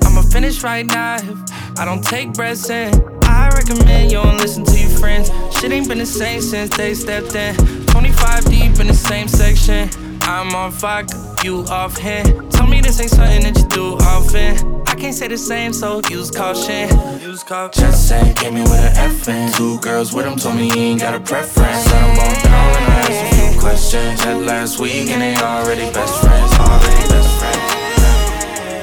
[0.03, 2.91] I'ma finish right now if I don't take breaths in.
[3.23, 5.29] I recommend you don't listen to your friends.
[5.59, 7.55] Shit ain't been the same since they stepped in.
[7.85, 9.89] 25 deep in the same section.
[10.21, 11.05] I'm on fire,
[11.43, 12.51] you off hand.
[12.51, 14.74] Tell me this ain't something that you do often.
[14.95, 16.87] I can't say the same, so use caution.
[17.19, 17.83] Use caution.
[17.83, 19.25] Just saying, came in with an F
[19.57, 21.83] two girls with him told me he ain't got a preference.
[21.83, 24.25] Sat them both down and I asked a few questions.
[24.25, 27.59] Met last week and they already best friends, already best friends.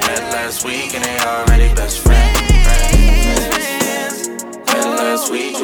[0.06, 2.40] Met last week and they already best friends.
[4.66, 5.56] Met last week.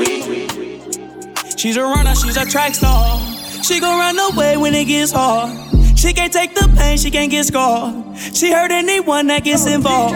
[1.59, 3.21] She's a runner, she's a track star.
[3.63, 5.68] She gon' run away when it gets hard.
[5.99, 8.17] She can't take the pain, she can't get scarred.
[8.33, 10.15] She hurt anyone that gets involved.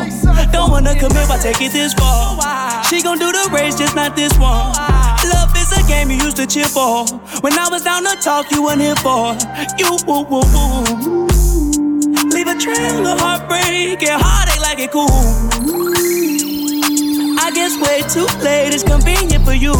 [0.52, 2.38] Don't wanna commit, but take it this far.
[2.84, 4.70] She gon' do the race, just not this one.
[5.26, 7.04] Love is a game you used to cheer for.
[7.42, 9.34] When I was down to talk, you weren't here for.
[9.76, 11.26] You woo woo woo.
[12.30, 15.10] Leave a trail of heartbreak and heartache like it cool.
[17.42, 19.74] I guess way too late is convenient for you.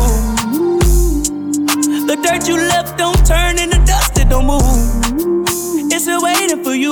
[2.11, 5.32] The dirt you left don't turn into dust, it don't move.
[6.05, 6.91] It's still waiting for you.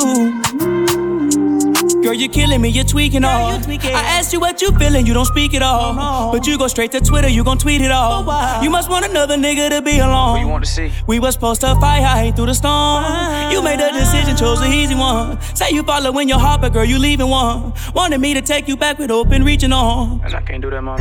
[2.00, 3.56] Girl, you're killing me, you're tweaking all.
[3.56, 3.92] You tweaking.
[3.92, 6.30] I asked you what you feeling, you don't speak at all.
[6.30, 8.22] But you go straight to Twitter, you gon' tweet it all.
[8.62, 10.34] You must want another nigga to be alone.
[10.34, 10.92] What you want to see?
[11.08, 13.02] We was supposed to fight high through the storm.
[13.50, 13.62] You ah.
[13.64, 15.40] made a decision, chose the easy one.
[15.56, 17.72] Say you following your heart, but girl, you leaving one.
[17.92, 20.20] Wanted me to take you back with open reaching on.
[20.24, 21.00] And I can't do that, ay.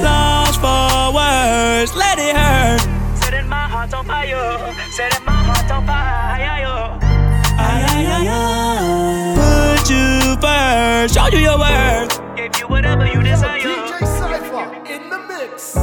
[0.00, 3.18] Lost for words, let it hurt.
[3.18, 5.41] Setting my heart on fire, setting my
[9.36, 12.36] Put you first, show you your worth.
[12.36, 13.60] Gave you whatever you desire.
[13.60, 15.74] DJ Syfer in the mix.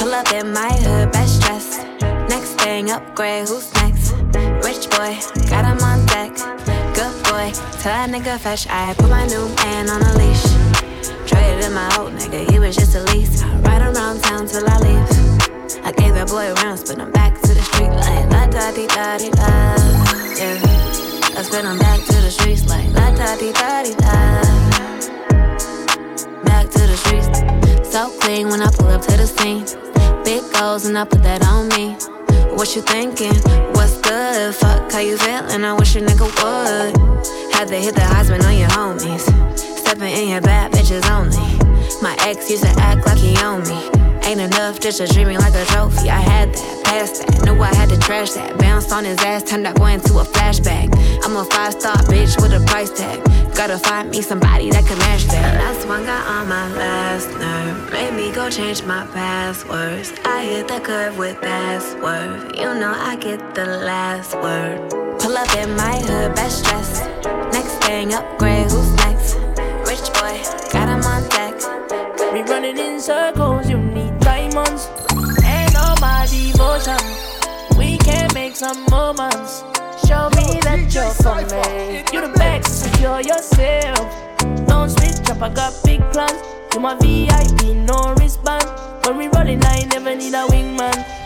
[0.00, 1.86] Pull up in my hood, best dressed.
[2.28, 4.12] Next thing, upgrade, who's next?
[4.64, 5.18] Rich boy,
[5.48, 6.34] got him on deck.
[6.94, 8.66] Good boy, tell that nigga fetch.
[8.68, 10.44] I put my new man on a leash.
[11.26, 13.42] Traded in my old nigga, he was just a lease.
[13.42, 15.08] I ride around town till I leave.
[15.84, 17.45] I gave that boy rounds, but I'm back to the
[17.76, 19.48] street like la da di da di da.
[20.40, 24.16] Yeah, I spin him back to the streets like la da di da di da.
[26.44, 27.38] Back to the streets,
[27.92, 29.64] so clean when I pull up to the scene.
[30.24, 31.96] Big goals and I put that on me.
[32.56, 33.36] What you thinking?
[33.74, 34.54] What's good?
[34.54, 35.64] Fuck how you feeling?
[35.64, 36.92] I wish a nigga would.
[37.54, 39.24] Had to hit the husband on your homies.
[39.80, 41.46] Stepping in your bad bitches only.
[42.00, 44.15] My ex used to act like he owned me.
[44.26, 46.10] Ain't enough just treat me like a trophy.
[46.10, 48.58] I had that, passed that, knew I had to trash that.
[48.58, 50.90] Bounced on his ass, turned that boy into a flashback.
[51.24, 53.22] I'm a five star bitch with a price tag.
[53.54, 55.54] Gotta find me somebody that can match that.
[55.62, 57.92] Last one got on my last nerve.
[57.92, 60.12] Made me go change my passwords.
[60.24, 62.56] I hit the curve with password.
[62.56, 64.90] You know I get the last word.
[65.20, 67.04] Pull up in my hood, best dressed.
[67.52, 69.36] Next thing, upgrade, who's next?
[69.86, 71.54] Rich boy, got him on deck.
[72.32, 74.05] We running in circles, you need
[74.56, 74.88] diamonds.
[75.44, 76.98] Ain't no my devotion.
[77.76, 79.62] We can make some moments.
[80.06, 82.04] Show me that you're for me.
[82.12, 84.06] You the best, secure yourself.
[84.66, 86.40] Don't switch up, I got big plans.
[86.72, 88.64] You my VIP, no wristband.
[89.04, 91.25] When we rolling, I never need a wingman.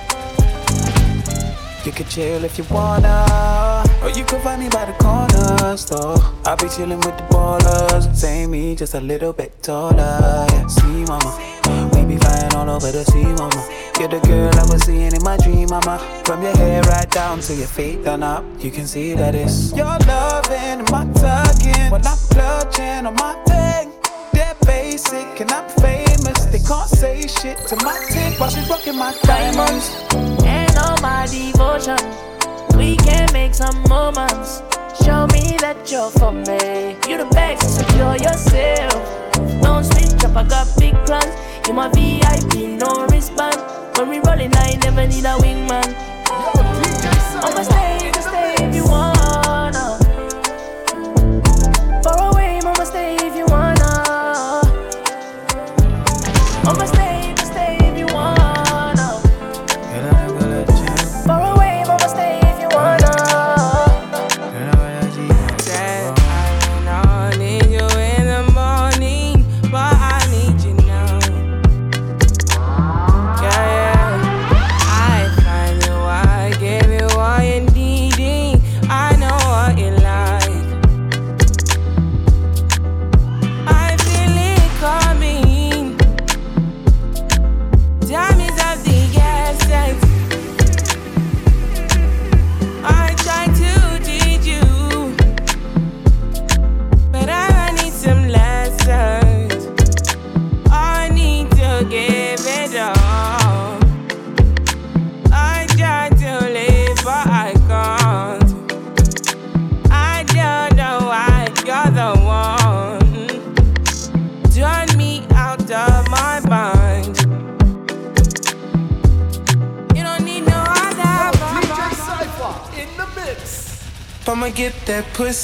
[1.83, 6.19] You can chill if you wanna, or you can find me by the corner store.
[6.45, 10.47] I'll be chillin' with the ballers, same me, just a little bit taller.
[10.51, 13.67] Yeah, see, mama, we be flying all over the sea, mama.
[13.99, 15.99] You're the girl I was seeing in my dream, mama.
[16.27, 19.73] From your hair right down to your feet done up, you can see that it's
[19.73, 21.91] your loving my tugging.
[21.91, 23.91] When I'm clutching on my thing,
[24.35, 26.45] they're basic and I'm famous.
[26.45, 30.60] They can't say shit to my tick while she's rocking my diamonds.
[30.75, 31.99] No my devotion.
[32.77, 34.63] We can make some moments.
[35.05, 36.97] Show me that you're for me.
[37.09, 39.01] You the best, secure yourself.
[39.63, 41.35] Don't switch up, I got big plans.
[41.67, 43.57] You my VIP, no wristband.
[43.97, 45.95] When we rolling, I never need a wingman.
[47.43, 49.10] I'ma stay, I'ma stay if you wanna.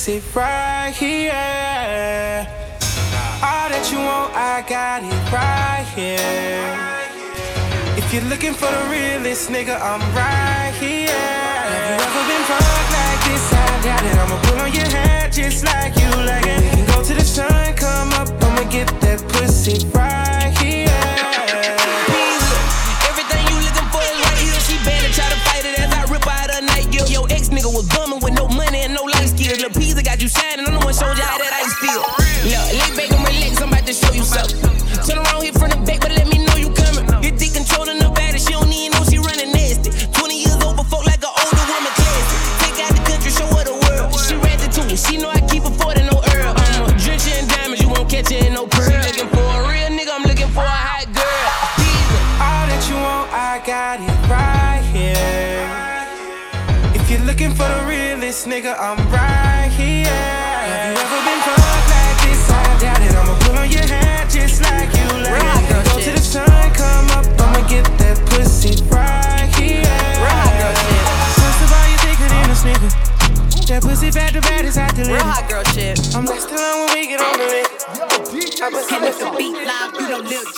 [0.07, 1.16] Pussy right here.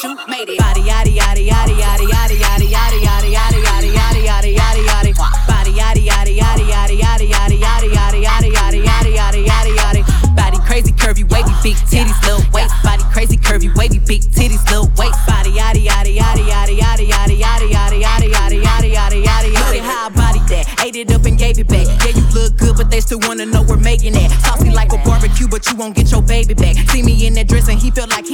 [0.02, 0.58] You Lil Juke made it.
[0.58, 5.12] Body yaddy yaddy yaddy yaddy yaddy yaddy yaddy yaddy yaddy yaddy yaddy yaddy yaddy yaddy.
[5.48, 10.36] Body yaddy yaddy yaddy yaddy yaddy yaddy yaddy yaddy yaddy yaddy yaddy yaddy yaddy yaddy.
[10.36, 12.74] Body crazy curvy wavy big titties little waist.
[12.82, 15.18] Body crazy curvy wavy big titties little waist.
[15.26, 19.80] Body yaddy yaddy yaddy yaddy yaddy yaddy yaddy yaddy yaddy yaddy yaddy yaddy yaddy yaddy.
[19.80, 21.86] How I body that, ate it up and gave it back.
[22.04, 24.30] Yeah, you look good, but they still wanna know we're making that.
[24.42, 26.76] Saucy like a barbecue, but you won't get your baby back.
[26.90, 28.27] See me in that dress and he felt like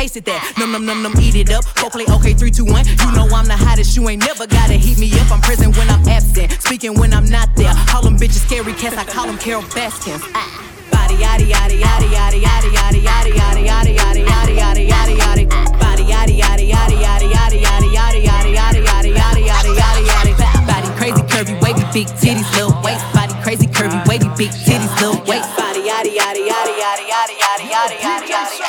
[0.00, 0.40] tasted that.
[0.56, 1.60] Num num num num, eat it up.
[1.76, 2.86] Go play okay, three, two, one.
[2.88, 3.94] You know I'm the hottest.
[3.96, 5.30] You ain't never gotta heat me up.
[5.30, 7.74] I'm present when I'm absent, speaking when I'm not there.
[7.84, 8.96] Call them bitches scary cats.
[8.96, 10.24] I call them Carole Baskins.
[10.32, 10.48] Ah.
[10.90, 15.44] Body yaddy yaddy yaddy yaddy yaddy yaddy yaddy yaddy yaddy yaddy yaddy yaddy yaddy yaddy.
[15.76, 20.66] Body yaddy yaddy yaddy yaddy yaddy yaddy yaddy yaddy yaddy yaddy yaddy yaddy yaddy yaddy.
[20.66, 23.04] Body crazy curvy wavy big titties little waist.
[23.12, 25.44] Body crazy curvy wavy big titties little waist.
[25.60, 28.59] Body yaddy yaddy yaddy yaddy yaddy yaddy yaddy yaddy.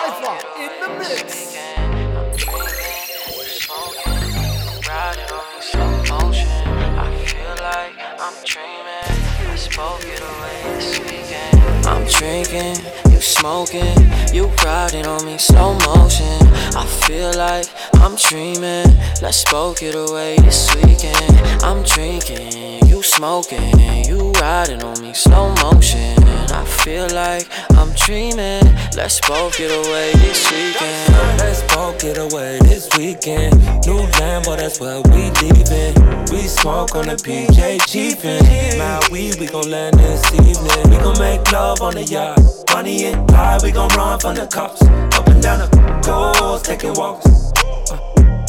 [11.88, 12.76] I'm drinking,
[13.12, 13.98] you smoking,
[14.32, 16.38] you riding on me slow motion.
[16.76, 17.66] I feel like
[17.96, 18.96] I'm dreaming.
[19.24, 21.36] Let's spoke it away this weekend.
[21.64, 26.22] I'm drinking, you smoking, and you riding on me slow motion.
[26.52, 28.64] I feel like I'm dreaming.
[28.98, 31.14] Let's both get away this weekend.
[31.40, 33.56] Let's both get away this weekend.
[33.88, 35.96] New Lambo, that's where we leaving.
[36.32, 38.78] We smoke on the PJ Chiefin.
[38.78, 40.90] My weed, we gon' land this evening.
[40.92, 42.40] We gon' make love on the yacht.
[42.74, 44.82] Money and high, we gon' run from the cops.
[45.18, 47.52] Up and down the coast, taking walks.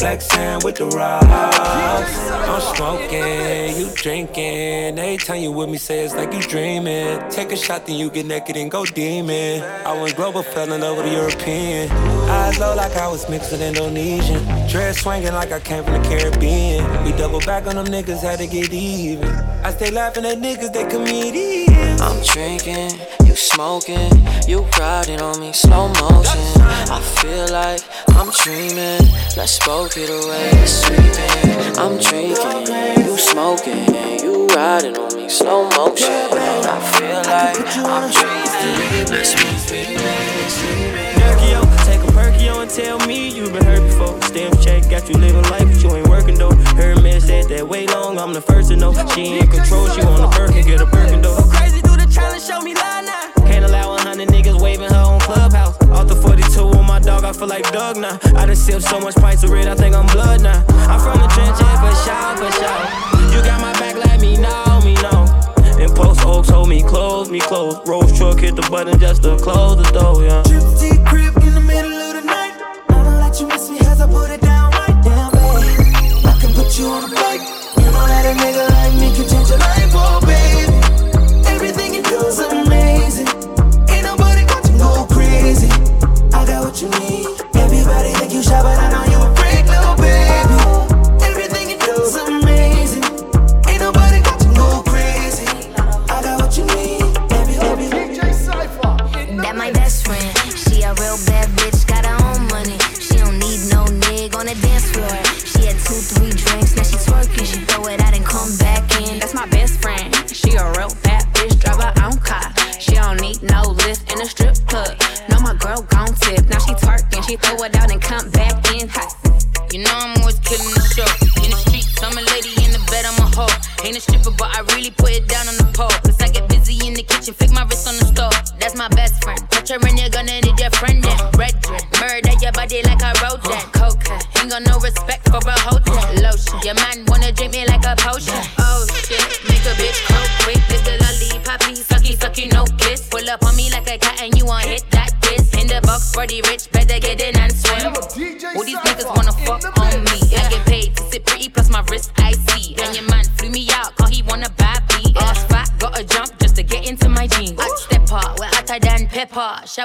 [0.03, 1.25] Sand with the rocks.
[1.25, 4.99] I'm smoking, you drinking.
[4.99, 7.19] Every time you with me, say it's like you dreaming.
[7.29, 9.61] Take a shot, then you get naked and go demon.
[9.63, 11.89] I went global, fell in love with a European.
[12.29, 14.43] Eyes low like I was mixed with Indonesian.
[14.67, 17.05] Dress swinging like I came from the Caribbean.
[17.05, 19.33] We double back on them niggas, had to get even.
[19.63, 22.01] I stay laughing at niggas, they comedians.
[22.01, 24.11] I'm drinking, you smoking,
[24.47, 26.61] you riding on me slow motion.
[26.91, 29.09] I feel like I'm dreaming.
[29.35, 31.77] Let's both get away this weekend.
[31.77, 33.85] I'm drinking, you smoking,
[34.23, 36.09] you riding on me slow motion.
[36.09, 39.07] I feel like I'm dreaming.
[39.11, 41.21] Let's both get away this weekend.
[41.21, 44.19] Perkio, take a Perkio and tell me you've been hurt before.
[44.23, 46.55] Stem check, got you living life, but you ain't working though.
[46.75, 48.93] Her man said that way long, I'm the first to know.
[49.13, 51.37] She in control, she want a Birkin, get a Birkin though.
[51.37, 52.92] Go crazy, do the challenge, show me love
[57.23, 58.19] dog, I feel like Doug now.
[58.35, 60.63] I done sipped so much pints of red, I think I'm blood now.
[60.87, 62.83] I'm from the trenches for sure, for sure.
[63.33, 65.25] You got my back, let me know, me know.
[65.81, 67.75] And post oaks hold me close, me close.
[67.87, 70.43] Rose truck hit the button just to close the door, yeah.
[70.43, 72.53] Trip crib in the middle of the night.
[72.89, 76.25] I don't let you miss me as I put it down right down, babe.
[76.25, 77.41] I can put you on a flight.
[77.77, 78.82] You know that a nigga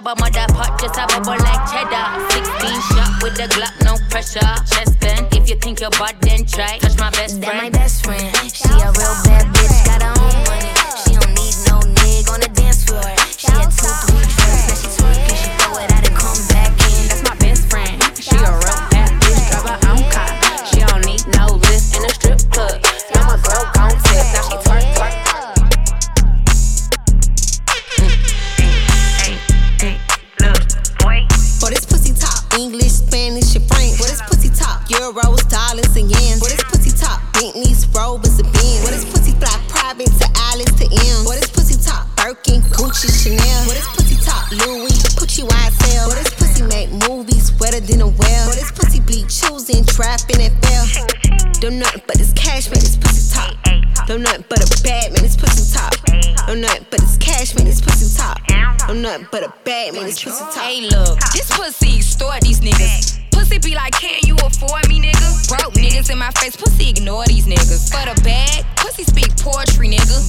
[0.08, 0.20] pepper.
[0.20, 2.06] Mother pot, just a bubble like cheddar.
[2.30, 4.40] 16 shot with the Glock, no pressure.
[4.66, 6.78] Chest bend, if you think you're bad, then try.
[6.78, 7.62] Touch my best That friend.
[7.62, 8.34] my best friend.
[8.52, 10.72] She a real bad bitch, got her own money.
[11.04, 13.02] She don't need no nigga on the dance floor.
[13.36, 15.36] She had two, three drinks, now she twerking.
[15.36, 17.08] She throw it out and come back in.
[17.08, 17.96] That's my best friend.
[18.16, 20.30] She a real bad bitch, drive her own car.
[20.68, 22.87] She don't need no lift in a strip club.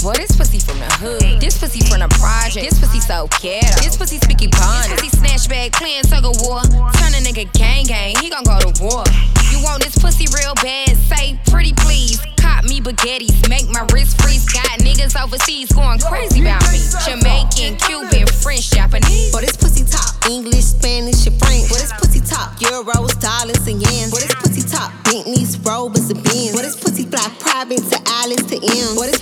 [0.09, 1.37] Boy, this pussy from the hood.
[1.37, 2.65] This pussy from the project.
[2.65, 3.77] This pussy so ghetto.
[3.85, 4.89] This pussy speak Ebonics.
[4.89, 6.65] This pussy snatch bag, playing tug of war.
[6.97, 9.05] Turn a nigga gang gang, he gon' go to war.
[9.53, 10.97] You want this pussy real bad?
[11.13, 12.17] Say pretty please.
[12.41, 14.49] Cop me baguettes, make my wrist freeze.
[14.49, 16.81] Got niggas overseas going crazy about me.
[17.05, 19.29] Jamaican, Cuban, French, Japanese.
[19.29, 21.69] For this pussy talk, English, Spanish, and French.
[21.69, 24.09] For this pussy talk, Euros, dollars, and yens.
[24.09, 26.57] For this pussy talk, Bentleys, Rovers, and Benz.
[26.57, 28.97] For this pussy fly private to Alice to M.
[28.97, 29.21] For this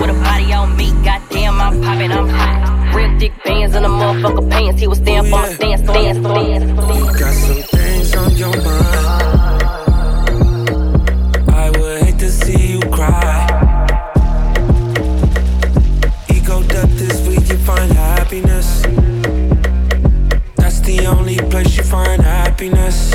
[0.00, 2.94] with a body on me, goddamn, I'm popping, I'm hot.
[2.94, 6.64] Real thick bands in the motherfucker pants, he was stand for my stance, stance, stance.
[7.20, 9.62] Got some things on your mind.
[11.50, 13.46] I would hate to see you cry.
[16.34, 18.82] Ego death is where you find happiness.
[20.56, 23.14] That's the only place you find happiness.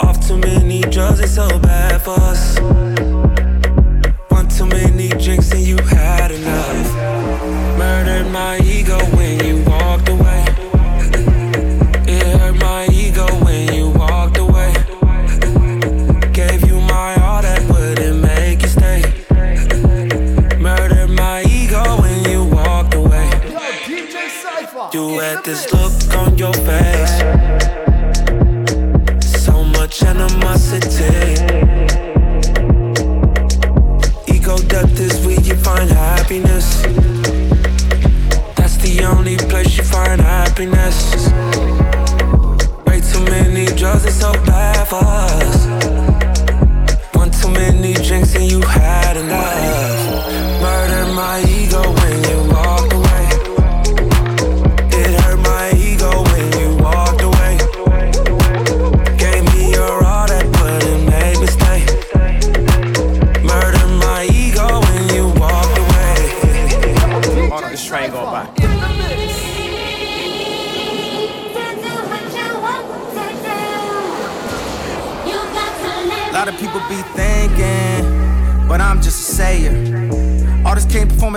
[0.00, 2.83] Off too many drugs, it's so bad for us.
[4.64, 7.76] Too many drinks and you had enough.
[7.76, 10.42] Murdered my ego when you walked away.
[12.08, 14.72] It hurt my ego when you walked away.
[16.32, 19.02] Gave you my all that wouldn't make you stay.
[20.58, 23.28] Murdered my ego when you walked away.
[23.50, 24.94] Yo, DJ Syfer.
[24.94, 26.93] You had this look on your face.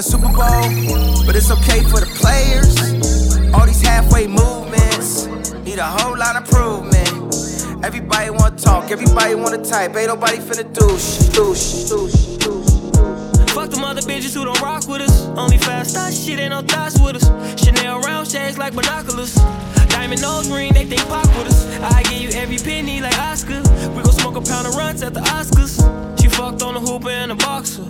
[0.08, 2.80] Super Bowl, but it's okay for the players.
[3.54, 5.28] All these halfway movements
[5.68, 7.84] need a whole lot of improvement.
[7.84, 13.50] Everybody wanna talk, everybody wanna type, ain't nobody finna do shit, do shit, do shit.
[13.50, 15.28] Fuck them other bitches who don't rock with us.
[15.36, 17.28] Only fast thoughts, shit ain't no thoughts with us.
[17.62, 19.36] Chanel round shades like binoculars.
[19.90, 21.68] Diamond nose ring, they think pop with us.
[21.82, 23.62] I give you every penny like Oscar.
[23.92, 25.76] We gon' smoke a pound of runs at the Oscars.
[26.22, 27.84] She fucked on the hooper and the boxer.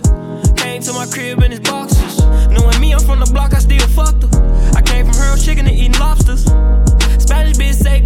[0.68, 2.18] Came to my crib in his boxes.
[2.50, 4.74] Knowing me, I'm from the block, I still fucked her.
[4.76, 6.44] I came from her chicken and eating lobsters.
[7.18, 8.02] Spanish bitch say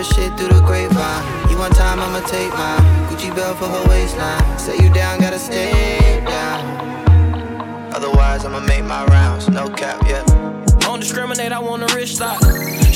[0.00, 1.50] Heard shit through the grapevine.
[1.50, 2.80] You one time, I'ma take mine.
[3.10, 4.58] Gucci belt for her waistline.
[4.58, 7.92] Say you down, gotta stay down.
[7.92, 9.50] Otherwise, I'ma make my rounds.
[9.50, 10.24] No cap, yeah.
[10.78, 12.40] Don't discriminate, I want a rich stock.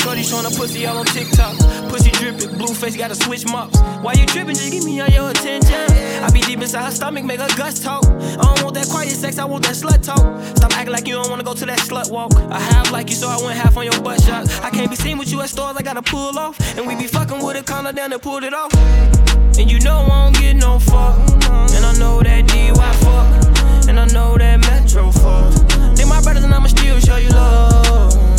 [0.04, 1.56] Shorty showing a pussy all on TikTok.
[1.88, 3.80] Pussy dripping, blue face, gotta switch mops.
[4.02, 4.54] Why you tripping?
[4.54, 5.80] Just give me all your attention.
[6.22, 8.04] I be deep inside her stomach, make her guts talk.
[8.04, 10.20] I don't want that quiet sex, I want that slut talk.
[10.58, 12.34] Stop acting like you don't wanna go to that slut walk.
[12.50, 14.46] I have like you, so I went half on your butt shot.
[14.62, 16.60] I can't be seen with you at stores, I gotta pull off.
[16.76, 18.74] And we be fucking with a counter down and pulled it off.
[19.58, 21.16] And you know I don't get no fuck.
[21.72, 23.88] And I know that DY fuck.
[23.88, 25.96] And I know that Metro fuck.
[25.96, 28.33] They my brothers and I'ma still show you love.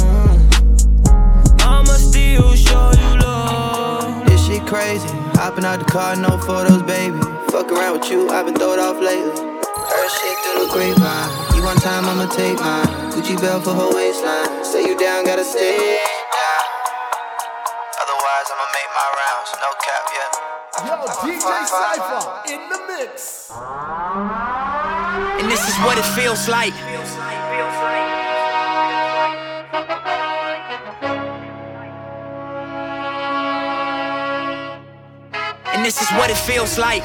[2.36, 4.25] I'ma still show you love.
[4.27, 5.07] This shit crazy.
[5.39, 7.19] Hopping out the car, no photos, baby.
[7.49, 9.31] Fuck around with you, I've been throwed off lately.
[9.31, 11.55] Heard shit through the grapevine.
[11.55, 12.88] You one time, I'ma take mine.
[13.11, 14.65] Gucci belt for her waistline.
[14.65, 16.65] Say you down, gotta stay down.
[18.03, 19.49] Otherwise, I'ma make my rounds.
[19.63, 20.29] No cap, yeah.
[20.83, 23.47] Yo, DJ Syfer in the mix.
[25.39, 26.73] And this is what it feels like.
[29.73, 30.14] And
[35.86, 37.03] this is what it feels like.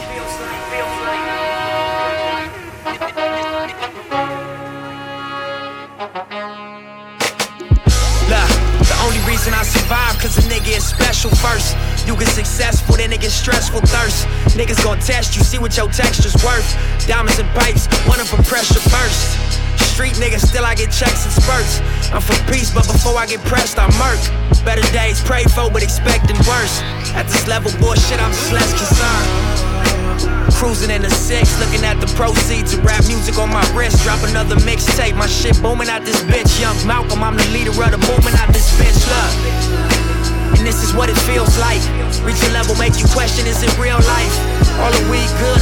[8.25, 8.51] Look,
[8.89, 11.77] the only reason I survive, cause a nigga is special first.
[12.07, 14.27] You get successful, then it get stressful thirst.
[14.57, 17.07] Niggas gon' test you, see what your texture's worth.
[17.07, 19.60] Diamonds and pipes, one of them pressure burst.
[20.01, 21.77] Street niggas, still I get checks and spurts.
[22.09, 24.17] I'm for peace, but before I get pressed, I murk.
[24.65, 26.81] Better days prayed for, but expecting worse.
[27.13, 29.29] At this level, bullshit, I'm just less concerned.
[30.57, 34.01] Cruising in the six, looking at the proceeds of rap music on my wrist.
[34.01, 36.49] Drop another mixtape, my shit booming out this bitch.
[36.57, 38.97] Young Malcolm, I'm the leader of the movement out this bitch.
[39.05, 39.33] Look,
[40.57, 41.85] and this is what it feels like.
[42.25, 44.35] Reach level, make you question, is it real life?
[44.81, 45.61] All the weed good,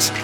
[0.00, 0.19] Bricks,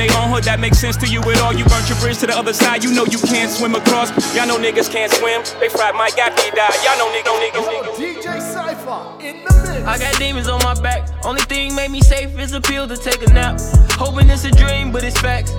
[0.00, 1.52] in their own hood, that makes sense to you at all.
[1.52, 4.10] You burnt your bridge to the other side, you know you can't swim across.
[4.34, 6.78] Y'all know niggas can't swim, they fried my guy, he died.
[6.86, 7.96] Y'all know niggas, niggas, niggas.
[7.98, 9.86] DJ Syfer in the mix.
[9.86, 11.08] I got demons on my back.
[11.24, 13.60] Only thing made me safe is a pill to take a nap.
[13.98, 15.52] Hoping it's a dream, but it's facts.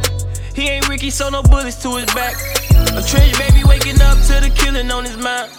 [0.53, 2.35] He ain't Ricky, so no bullets to his back.
[2.95, 5.51] A trench baby waking up to the killing on his mind.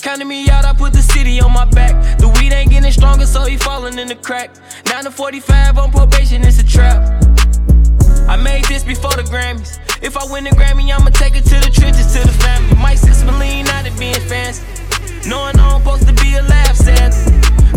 [0.00, 2.18] Counting me out, I put the city on my back.
[2.18, 4.50] The weed ain't getting stronger, so he falling in the crack.
[4.86, 7.24] 9 to 45 on probation, it's a trap.
[8.28, 9.78] I made this before the Grammys.
[10.02, 12.76] If I win the Grammy, I'ma take it to the trenches, to the family.
[12.76, 14.62] Might six million out of being fancy.
[15.26, 17.12] Knowing I'm supposed to be a laugh, sad.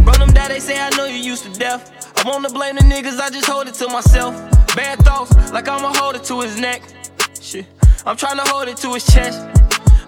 [0.04, 2.12] Bro, them dad, they say I know you used to death.
[2.18, 4.36] I wanna blame the niggas, I just hold it to myself.
[4.76, 6.82] Bad thoughts, like I'ma hold it to his neck.
[7.40, 7.66] Shit,
[8.06, 9.61] I'm tryna hold it to his chest.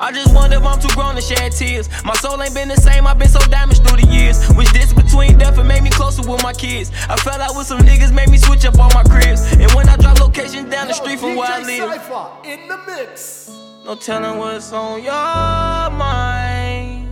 [0.03, 1.87] I just wonder if I'm too grown to shed tears.
[2.03, 4.37] My soul ain't been the same, I've been so damaged through the years.
[4.53, 6.91] Wish this between death and made me closer with my kids.
[7.07, 9.49] I fell out with some niggas, made me switch up all my cribs.
[9.53, 12.77] And when I drop location down the street from where I live, Syfer in the
[12.85, 13.49] mix.
[13.85, 17.07] no telling what's on your mind.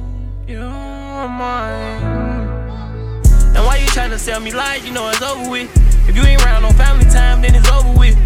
[0.45, 2.03] Your mind.
[3.55, 4.85] And why you tryna sell me lies?
[4.85, 5.71] You know it's over with.
[6.09, 8.17] If you ain't around on family time, then it's over with.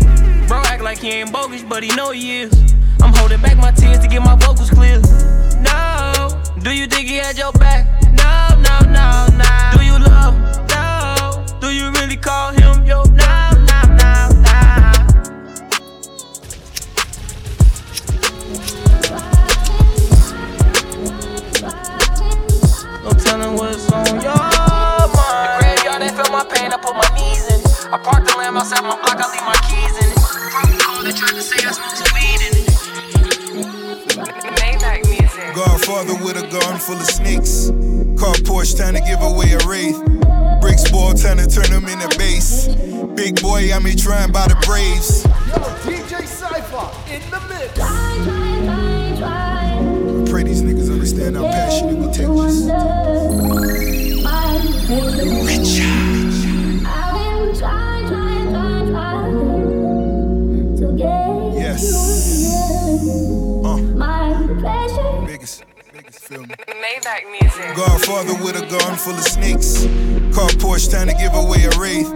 [0.47, 2.74] Bro act like he ain't bogus, but he know he is.
[3.02, 5.00] I'm holding back my tears to get my vocals clear.
[5.62, 6.30] No,
[6.60, 7.86] do you think he had your back?
[8.14, 9.78] No, no, no, no.
[9.78, 10.36] Do you love?
[10.70, 11.46] No.
[11.60, 13.05] Do you really call him your?
[41.56, 42.68] Turn them into base.
[43.16, 45.24] Big boy, I'm here trying by the Braves.
[45.24, 45.56] Yo,
[45.88, 47.80] DJ Syfer in the mix.
[49.24, 52.68] I pray these niggas understand how passionate we take this.
[61.56, 61.84] Yes.
[63.64, 63.78] Uh.
[65.26, 66.30] Biggest, biggest.
[66.32, 67.76] Maybach music.
[67.78, 69.86] Godfather with a gun full of snakes.
[70.36, 72.11] Car Porsche trying to give away a wraith.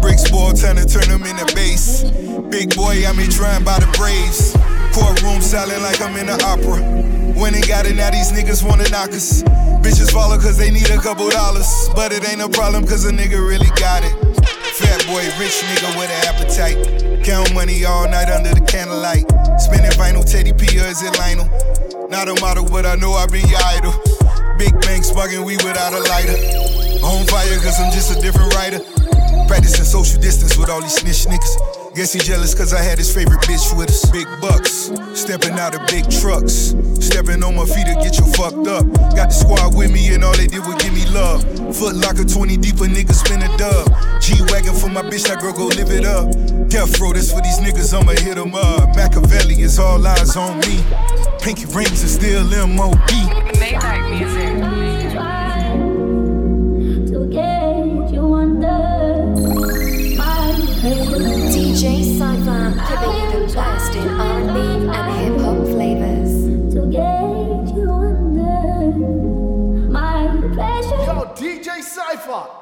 [0.00, 2.06] Bricks ball trying to turn them into base.
[2.46, 4.54] Big boy, I'm trying by the Braves.
[4.94, 6.78] Courtroom silent like I'm in the opera.
[7.34, 9.42] When they got it, now these niggas wanna knock us.
[9.82, 11.66] Bitches follow cause they need a couple dollars.
[11.92, 14.14] But it ain't a problem cause a nigga really got it.
[14.78, 17.26] Fat boy, rich nigga with an appetite.
[17.26, 19.26] Count money all night under the candlelight.
[19.58, 21.50] Spinning vinyl, Teddy P or is it Lionel?
[22.10, 23.90] Not a model, but I know I been your idol.
[24.56, 26.75] Big banks bugging we without a lighter.
[27.06, 28.80] On fire, cause I'm just a different writer.
[29.46, 31.94] Practicing social distance with all these snitch niggas.
[31.94, 34.10] Guess he jealous cause I had his favorite bitch with us.
[34.10, 36.74] Big bucks, stepping out of big trucks.
[36.98, 38.84] Stepping on my feet to get you fucked up.
[39.14, 41.46] Got the squad with me and all they did was give me love.
[41.76, 43.86] Foot locker 20 deep, a nigga spin a dub.
[44.20, 46.26] G Wagon for my bitch, that girl go live it up.
[46.68, 48.96] Death row, this for these niggas, I'ma hit 'em up.
[48.96, 50.82] Machiavelli is all eyes on me.
[51.40, 52.98] Pinky rings are still MOB.
[53.62, 54.75] Maybach music.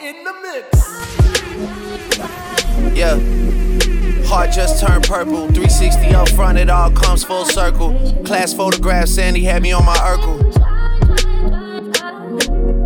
[0.01, 0.69] In the mix.
[2.97, 3.19] Yeah.
[4.29, 5.49] Heart just turned purple.
[5.49, 7.93] 360 up front, it all comes full circle.
[8.25, 10.53] Class photograph, Sandy had me on my Urkel.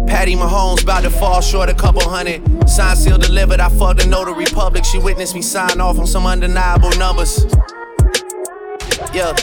[0.08, 2.42] Patty Mahomes about to fall short a couple hundred.
[2.68, 4.84] Sign seal delivered, I fucked the notary public.
[4.86, 7.44] She witnessed me sign off on some undeniable numbers.
[9.12, 9.34] Yeah.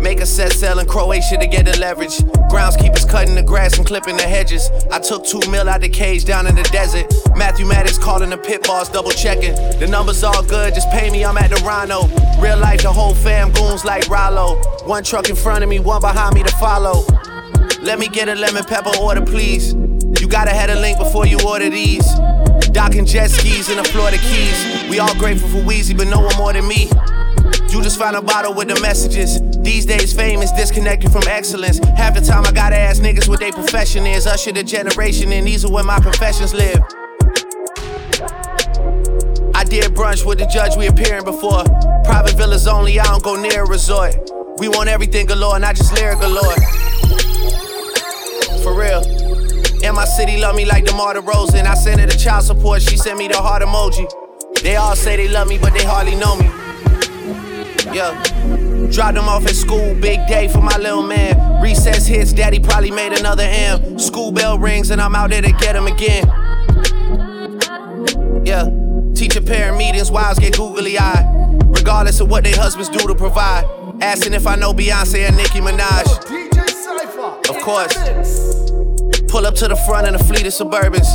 [0.00, 2.18] Make a set sell in Croatia to get the leverage.
[2.50, 4.70] Groundskeepers cutting the grass and clipping the hedges.
[4.90, 7.12] I took two mil out the cage down in the desert.
[7.36, 9.54] Matthew Maddox calling the pit boss, double checking.
[9.78, 12.06] The numbers all good, just pay me, I'm at the Rhino.
[12.40, 14.56] Real life, the whole fam goons like Rollo.
[14.86, 17.04] One truck in front of me, one behind me to follow.
[17.82, 19.74] Let me get a lemon pepper order, please.
[20.20, 22.06] You gotta have a link before you order these.
[22.72, 24.88] Docking jet skis in the Florida Keys.
[24.90, 26.90] We all grateful for Weezy, but no one more than me.
[27.70, 29.40] You just find a bottle with the messages.
[29.58, 31.78] These days, fame is disconnected from excellence.
[31.96, 34.26] Half the time, I gotta ask niggas what their profession is.
[34.26, 36.80] Usher the generation, and these are where my professions live.
[39.54, 41.62] I did brunch with the judge we appearing before.
[42.04, 44.16] Private villas only, I don't go near a resort.
[44.56, 46.56] We want everything galore, not just lyric galore.
[48.62, 49.02] For real.
[49.84, 51.66] And my city love me like DeMar DeRozan.
[51.66, 54.10] I sent her the child support, she sent me the heart emoji.
[54.62, 56.67] They all say they love me, but they hardly know me.
[57.86, 58.14] Yeah.
[58.90, 61.62] Dropped them off at school, big day for my little man.
[61.62, 63.98] Recess hits, daddy probably made another M.
[63.98, 66.26] School bell rings, and I'm out there to get him again.
[68.44, 68.68] Yeah.
[69.14, 71.24] Teacher parent meetings, wives get googly eyed.
[71.66, 73.64] Regardless of what their husbands do to provide.
[74.00, 76.06] Asking if I know Beyonce and Nicki Minaj.
[77.48, 77.94] Of course.
[79.28, 81.08] Pull up to the front in a fleet of Suburbans.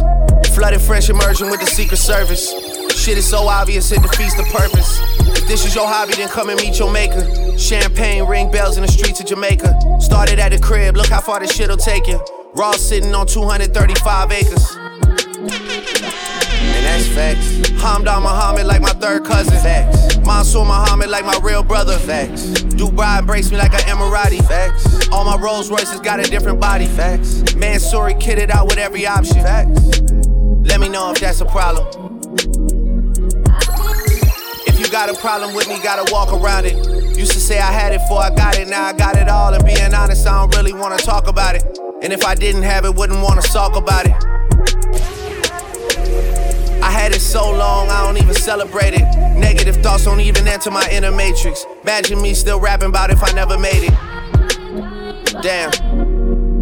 [0.53, 2.73] Flooded French immersion with the Secret Service.
[3.04, 5.02] Shit is so obvious, it defeats the purpose.
[5.38, 7.28] If this is your hobby, then come and meet your maker.
[7.58, 10.00] Champagne, ring bells in the streets of Jamaica.
[10.00, 12.18] Started at the crib, look how far this shit'll take you.
[12.56, 14.78] Raw sitting on 235 acres.
[14.78, 17.52] And that's facts.
[17.84, 19.60] Hamdan Muhammad like my third cousin.
[19.60, 20.18] Facts.
[20.26, 22.00] Mansour Muhammad like my real brother.
[22.00, 22.46] Facts.
[22.80, 24.42] Dubai embrace me like an Emirati.
[24.48, 25.10] Facts.
[25.10, 26.86] All my Rolls Royces got a different body.
[26.86, 27.42] Facts.
[27.58, 29.42] Mansory kitted out with every option.
[29.42, 30.00] Facts.
[30.64, 32.14] Let me know if that's a problem.
[34.94, 37.18] Got a problem with me, gotta walk around it.
[37.18, 39.52] Used to say I had it before I got it, now I got it all.
[39.52, 41.64] And being honest, I don't really wanna talk about it.
[42.03, 44.14] And if I didn't have it, wouldn't wanna talk about it.
[46.84, 49.02] I had it so long, I don't even celebrate it.
[49.36, 51.65] Negative thoughts don't even enter my inner matrix.
[51.82, 55.41] Imagine me still rapping about if I never made it.
[55.41, 55.72] Damn.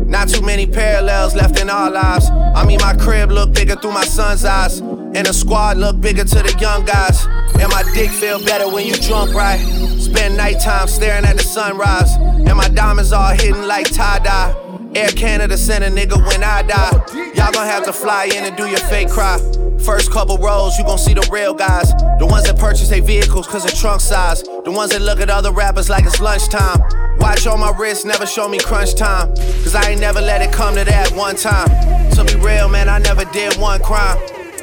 [0.10, 2.30] Not too many parallels left in our lives.
[2.30, 4.82] I mean, my crib look bigger through my son's eyes.
[5.14, 7.26] And the squad look bigger to the young guys.
[7.60, 9.60] And my dick feel better when you drunk, right?
[10.00, 12.16] Spend nighttime staring at the sunrise.
[12.16, 14.56] And my diamonds all hidden like tie dye.
[14.96, 16.92] Air Canada sent a nigga when I die.
[17.36, 19.38] Y'all gon' have to fly in and do your fake cry.
[19.84, 21.92] First couple rows, you gon' see the real guys.
[22.20, 24.44] The ones that purchase their vehicles cause of trunk size.
[24.44, 26.80] The ones that look at other rappers like it's lunchtime.
[27.20, 29.36] Watch on my wrist, never show me crunch time.
[29.36, 31.68] Cause I ain't never let it come to that one time.
[32.12, 34.18] To be real, man, I never did one crime.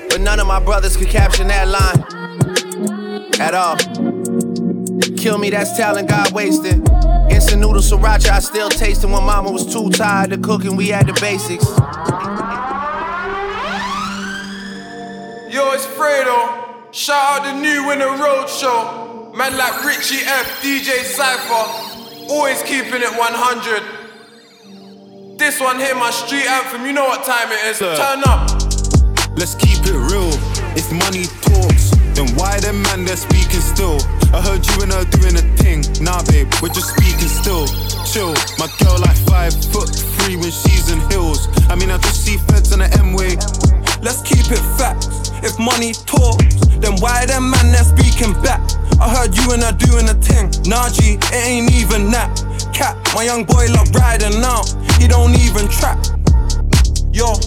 [0.08, 2.04] But none of my brothers could caption that line.
[3.40, 3.76] At all.
[5.16, 6.88] Kill me, that's talent God wasted.
[7.30, 10.76] Instant noodle sriracha, I still taste it when mama was too tired to cook and
[10.76, 11.64] we had the basics.
[15.52, 16.92] Yo, it's Fredo.
[16.92, 19.32] Shout out the new in the road show.
[19.36, 21.66] Man like Richie F, DJ Syfer.
[22.30, 23.82] Always keeping it 100.
[25.38, 26.84] This one here, my street anthem.
[26.86, 27.78] You know what time it is.
[27.78, 28.57] Turn up.
[29.38, 30.34] Let's keep it real.
[30.74, 34.02] If money talks, then why them man they're speaking still?
[34.34, 35.86] I heard you and her doing a thing.
[36.02, 37.70] Nah, babe, we're just speaking still.
[38.02, 41.46] Chill, my girl like five foot three when she's in heels.
[41.70, 43.38] I mean, I just see feds on the M way.
[44.02, 45.30] Let's keep it facts.
[45.46, 48.58] If money talks, then why them man they're speaking back?
[48.98, 50.50] I heard you and her doing a thing.
[50.66, 52.42] Nah, G, it ain't even that.
[52.74, 54.66] Cat, my young boy love riding out.
[54.98, 56.02] He don't even trap.
[57.14, 57.38] Yo,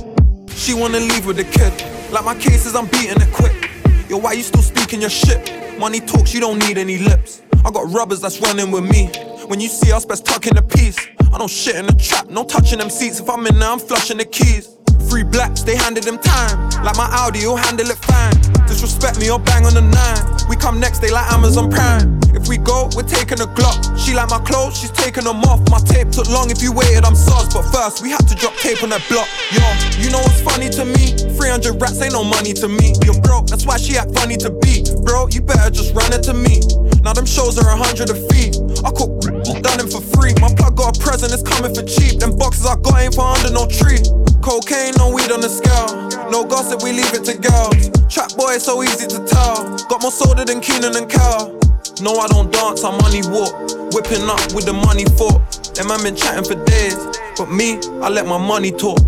[0.62, 1.74] she wanna leave with the kid.
[2.12, 3.72] Like my cases, I'm beating it quick.
[4.08, 5.80] Yo, why you still speaking your shit?
[5.80, 7.42] Money talks, you don't need any lips.
[7.66, 9.08] I got rubbers that's running with me.
[9.48, 11.00] When you see us, best tuck in the piece.
[11.34, 13.20] I don't shit in the trap, no touching them seats.
[13.20, 14.78] If I'm in there, I'm flushing the keys.
[15.10, 16.70] Free blacks, they handed them time.
[16.84, 18.34] Like my Audi, you'll handle it fine.
[18.68, 20.24] Disrespect me or bang on the nine.
[20.50, 22.20] We come next, they like Amazon Prime.
[22.34, 23.84] If we go, we're taking a Glock.
[24.00, 25.60] She like my clothes, she's taking them off.
[25.70, 27.54] My tape took long, if you waited, I'm sus.
[27.54, 29.28] But first, we had to drop tape on that block.
[29.52, 29.62] Yo,
[30.00, 31.12] you know what's funny to me?
[31.36, 32.96] 300 rats ain't no money to me.
[33.04, 34.84] You're broke, that's why she act funny to be.
[35.04, 36.64] Bro, you better just run it to me.
[37.04, 38.56] Now them shows are a hundred a fee.
[38.88, 39.12] I cook,
[39.62, 40.34] done them for free.
[40.40, 42.20] My plug got a present, it's coming for cheap.
[42.20, 44.00] Them boxes I got ain't for under no tree.
[44.42, 46.10] Cocaine, no weed on the scale.
[46.32, 47.90] No gossip, we leave it to girls.
[48.10, 49.78] Trap boy, so easy to tell.
[49.88, 51.54] Got more soda than Kenan and Kel.
[52.02, 53.54] No, I don't dance, I money walk.
[53.94, 55.42] Whipping up with the money fork.
[55.78, 56.98] Them man been chatting for days.
[57.38, 59.00] But me, I let my money talk.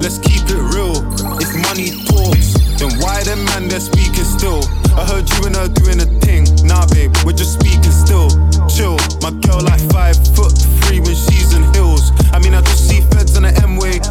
[0.00, 0.96] Let's keep it real.
[1.36, 4.66] If money talks, then why them man they're speaking still?
[4.98, 6.42] I heard you and her doing a thing.
[6.66, 8.26] Nah, babe, we're just speaking still.
[8.66, 10.50] Chill, my girl like five foot
[10.82, 12.10] three when she's in heels.
[12.34, 14.02] I mean, I just see feds on the M way.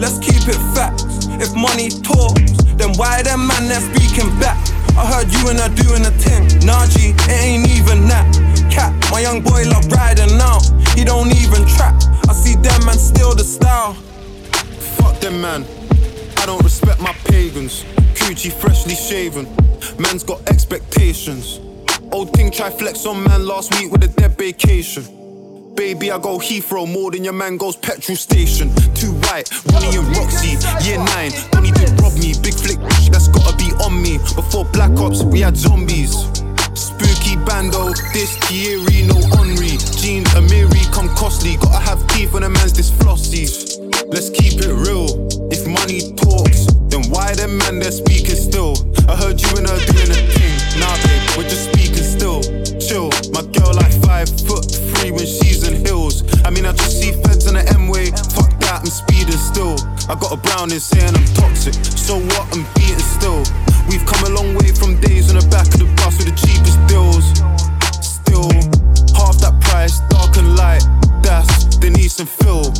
[0.00, 1.28] Let's keep it facts.
[1.36, 4.56] If money talks, then why them man they're speaking back?
[4.96, 6.64] I heard you and her doing a thing.
[6.64, 8.24] Nah, it ain't even that.
[8.72, 10.64] Cat, my young boy love riding out.
[10.96, 12.00] He don't even trap.
[12.28, 13.92] I see them man steal the style.
[14.96, 15.66] Fuck them, man.
[16.38, 17.84] I don't respect my pagans.
[18.26, 19.46] Coochie freshly shaven.
[20.00, 21.60] Man's got expectations.
[22.10, 25.04] Old king try flex on man last week with a dead vacation.
[25.76, 28.74] Baby, I go Heathrow more than your man goes petrol station.
[28.96, 31.30] Too white, Ronnie and Roxy, year nine.
[31.52, 32.34] Don't need to rob me.
[32.42, 32.80] Big flick,
[33.12, 34.18] that's gotta be on me.
[34.34, 36.18] Before Black Ops, we had zombies.
[36.74, 39.78] Spooky bando, this Thierry, no Henri.
[40.02, 41.58] Jean Amiri, come costly.
[41.58, 43.46] Gotta have teeth when a man's this flossy.
[44.06, 45.10] Let's keep it real.
[45.50, 48.78] If money talks, then why them man they're speaking still?
[49.10, 50.54] I heard you and her doing a thing.
[50.78, 52.38] Nah, babe, we're just speaking still.
[52.78, 56.22] Chill, my girl like five foot three when she's in heels.
[56.46, 58.14] I mean, I just see feds on the M way.
[58.30, 59.74] Fuck that, I'm speeding still.
[60.06, 61.74] I got a brown in saying I'm toxic.
[61.74, 62.46] So what?
[62.54, 63.42] I'm beating still.
[63.90, 66.36] We've come a long way from days on the back of the bus with the
[66.38, 67.26] cheapest deals.
[67.98, 68.54] Still,
[69.18, 70.86] half that price, dark and light.
[71.26, 72.72] That's Denise and Phil.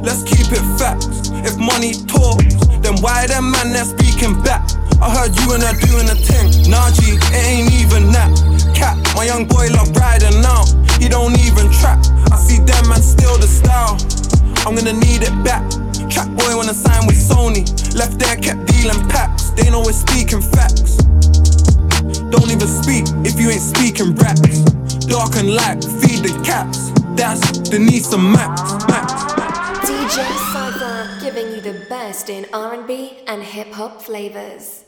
[0.00, 1.30] Let's keep it facts.
[1.44, 4.64] If money talks, then why them man they're speaking back?
[5.00, 6.70] I heard you and her doing a thing.
[6.70, 8.32] Nah, G, it ain't even that.
[8.74, 10.68] Cat, my young boy love riding out.
[11.00, 12.00] He don't even trap.
[12.32, 13.96] I see them man steal the style.
[14.66, 15.64] I'm gonna need it back.
[16.08, 17.64] Trap boy wanna sign with Sony.
[17.94, 19.50] Left there, kept dealing packs.
[19.50, 20.96] They know we're speaking facts.
[22.28, 24.99] Don't even speak if you ain't speaking raps.
[25.10, 26.92] Dark and light, feed the cats.
[27.16, 28.62] That's Denise and Max.
[28.86, 29.12] Max.
[29.84, 30.22] DJ
[30.52, 34.84] Syfer giving you the best in R&B and hip hop flavors.